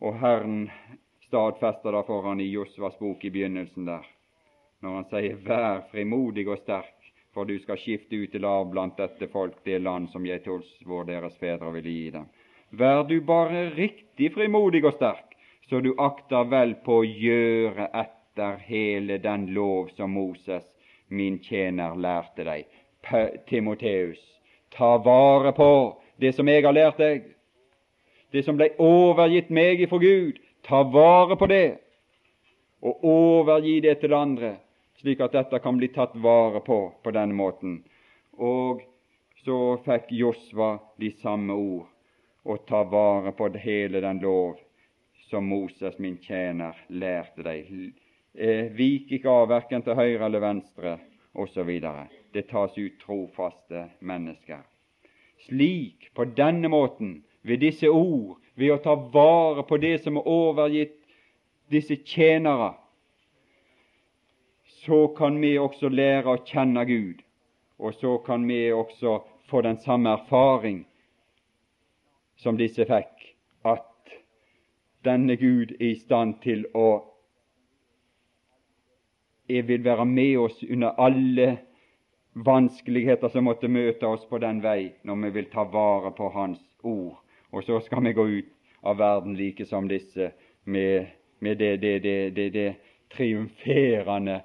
[0.00, 0.70] Og Herren
[1.26, 4.04] stadfester det for han i Josvas bok i begynnelsen der,
[4.82, 6.92] når han sier 'Vær frimodig og sterk,
[7.32, 11.04] for du skal skifte ut til arv blant dette folk det land som jeg tilsvor
[11.04, 12.28] deres fedre vil gi dem.
[12.70, 15.36] Vær du bare riktig frimodig og sterk,
[15.68, 20.64] så du akter vel på å gjøre etter hele den lov som Moses,
[21.08, 22.66] min tjener, lærte deg.
[23.46, 24.20] Timoteus,
[24.70, 25.70] ta vare på
[26.18, 27.35] det som jeg har lært deg,
[28.32, 30.40] det som ble overgitt meg ifra Gud.
[30.66, 31.78] Ta vare på det,
[32.82, 34.56] og overgi det til andre,
[35.00, 37.80] slik at dette kan bli tatt vare på på denne måten.
[38.38, 38.82] Og
[39.44, 41.86] så fikk Josva de samme ord
[42.46, 44.58] å ta vare på hele den lov
[45.30, 47.70] som Moses, min tjener, lærte deg.
[48.34, 50.98] Eh, vik ikke av verken til høyre eller venstre,
[51.34, 51.70] osv.
[52.32, 54.62] Det tas ut trofaste mennesker.
[55.46, 60.28] Slik, på denne måten, ved disse ord, ved å ta vare på det som er
[60.28, 60.96] overgitt
[61.70, 62.72] disse tjenere,
[64.86, 67.22] så kan vi også lære å kjenne Gud,
[67.78, 69.20] og så kan vi også
[69.50, 70.84] få den samme erfaring
[72.42, 73.28] som disse fikk,
[73.66, 74.16] at
[75.06, 76.88] denne Gud er i stand til å
[79.46, 81.44] Jeg vil være med oss under alle
[82.34, 86.58] vanskeligheter som måtte møte oss på den vei, når vi vil ta vare på Hans
[86.82, 87.20] ord.
[87.52, 90.30] Og så skal vi gå ut av verden like som disse
[90.64, 91.06] med,
[91.38, 92.74] med det, det, det, det,
[93.16, 94.40] triumferende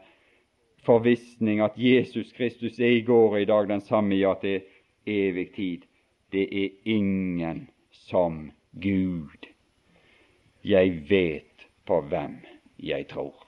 [0.86, 4.62] forvissning at Jesus Kristus er i går og i dag den samme ja til
[5.06, 5.86] evig tid.
[6.32, 9.49] Det er ingen som Gud.
[10.64, 12.38] Jeg vet på hvem
[12.80, 13.47] jeg tror.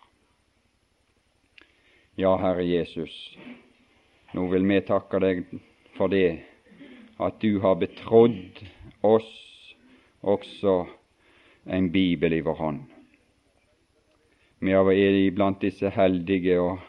[2.18, 3.38] Ja, Herre Jesus,
[4.34, 5.45] nå vil vi takke deg
[5.97, 6.43] for det
[7.22, 8.62] at du har betrodd
[9.04, 9.76] oss
[10.22, 10.86] også
[11.64, 12.82] en bibel i vår hånd.
[14.64, 16.80] Vi er blant disse heldige og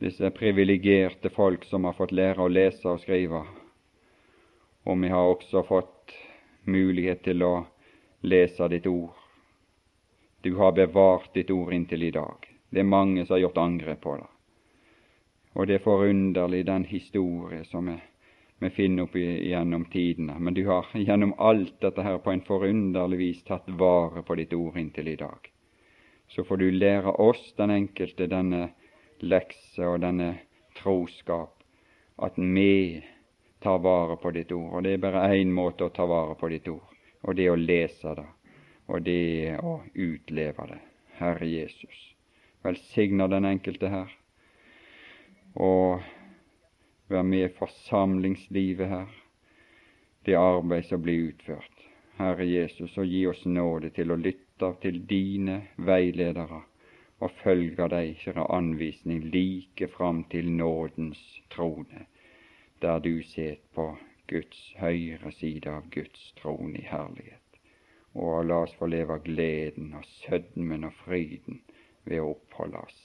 [0.00, 3.40] disse privilegerte folk som har fått lære å lese og skrive.
[4.84, 6.14] Og vi har også fått
[6.64, 7.54] mulighet til å
[8.22, 9.16] lese ditt ord.
[10.40, 12.46] Du har bevart ditt ord inntil i dag.
[12.70, 14.28] Det er mange som har gjort angrep på det.
[15.54, 17.96] Og det er forunderlig, den historie som vi,
[18.60, 20.38] vi finner opp gjennom tidene.
[20.38, 24.52] Men du har gjennom alt dette her på en forunderlig vis tatt vare på ditt
[24.52, 25.48] ord inntil i dag.
[26.28, 28.68] Så får du lære oss, den enkelte, denne
[29.20, 30.34] lekse og denne
[30.76, 31.56] troskap,
[32.20, 33.00] at vi
[33.64, 34.68] tar vare på ditt ord.
[34.76, 36.84] Og det er bare én måte å ta vare på ditt ord,
[37.24, 38.28] og det er å lese det,
[38.92, 40.80] og det er å utleve det.
[41.20, 41.98] Herre Jesus,
[42.64, 44.16] velsigner den enkelte her
[45.54, 46.04] og
[47.10, 49.06] være med i forsamlingslivet her,
[50.26, 51.86] det arbeid som blir utført.
[52.20, 56.60] Herre Jesus, og gi oss nåde til å lytte til dine veiledere
[57.20, 61.20] og følge deg, kjære anvisning like fram til nådens
[61.52, 62.06] trone,
[62.82, 63.88] der du sitter på
[64.30, 67.60] Guds høyre side av Guds trone i herlighet.
[68.14, 71.62] Og la oss få leve gleden og sødmen og fryden
[72.04, 73.00] ved å oppholde oss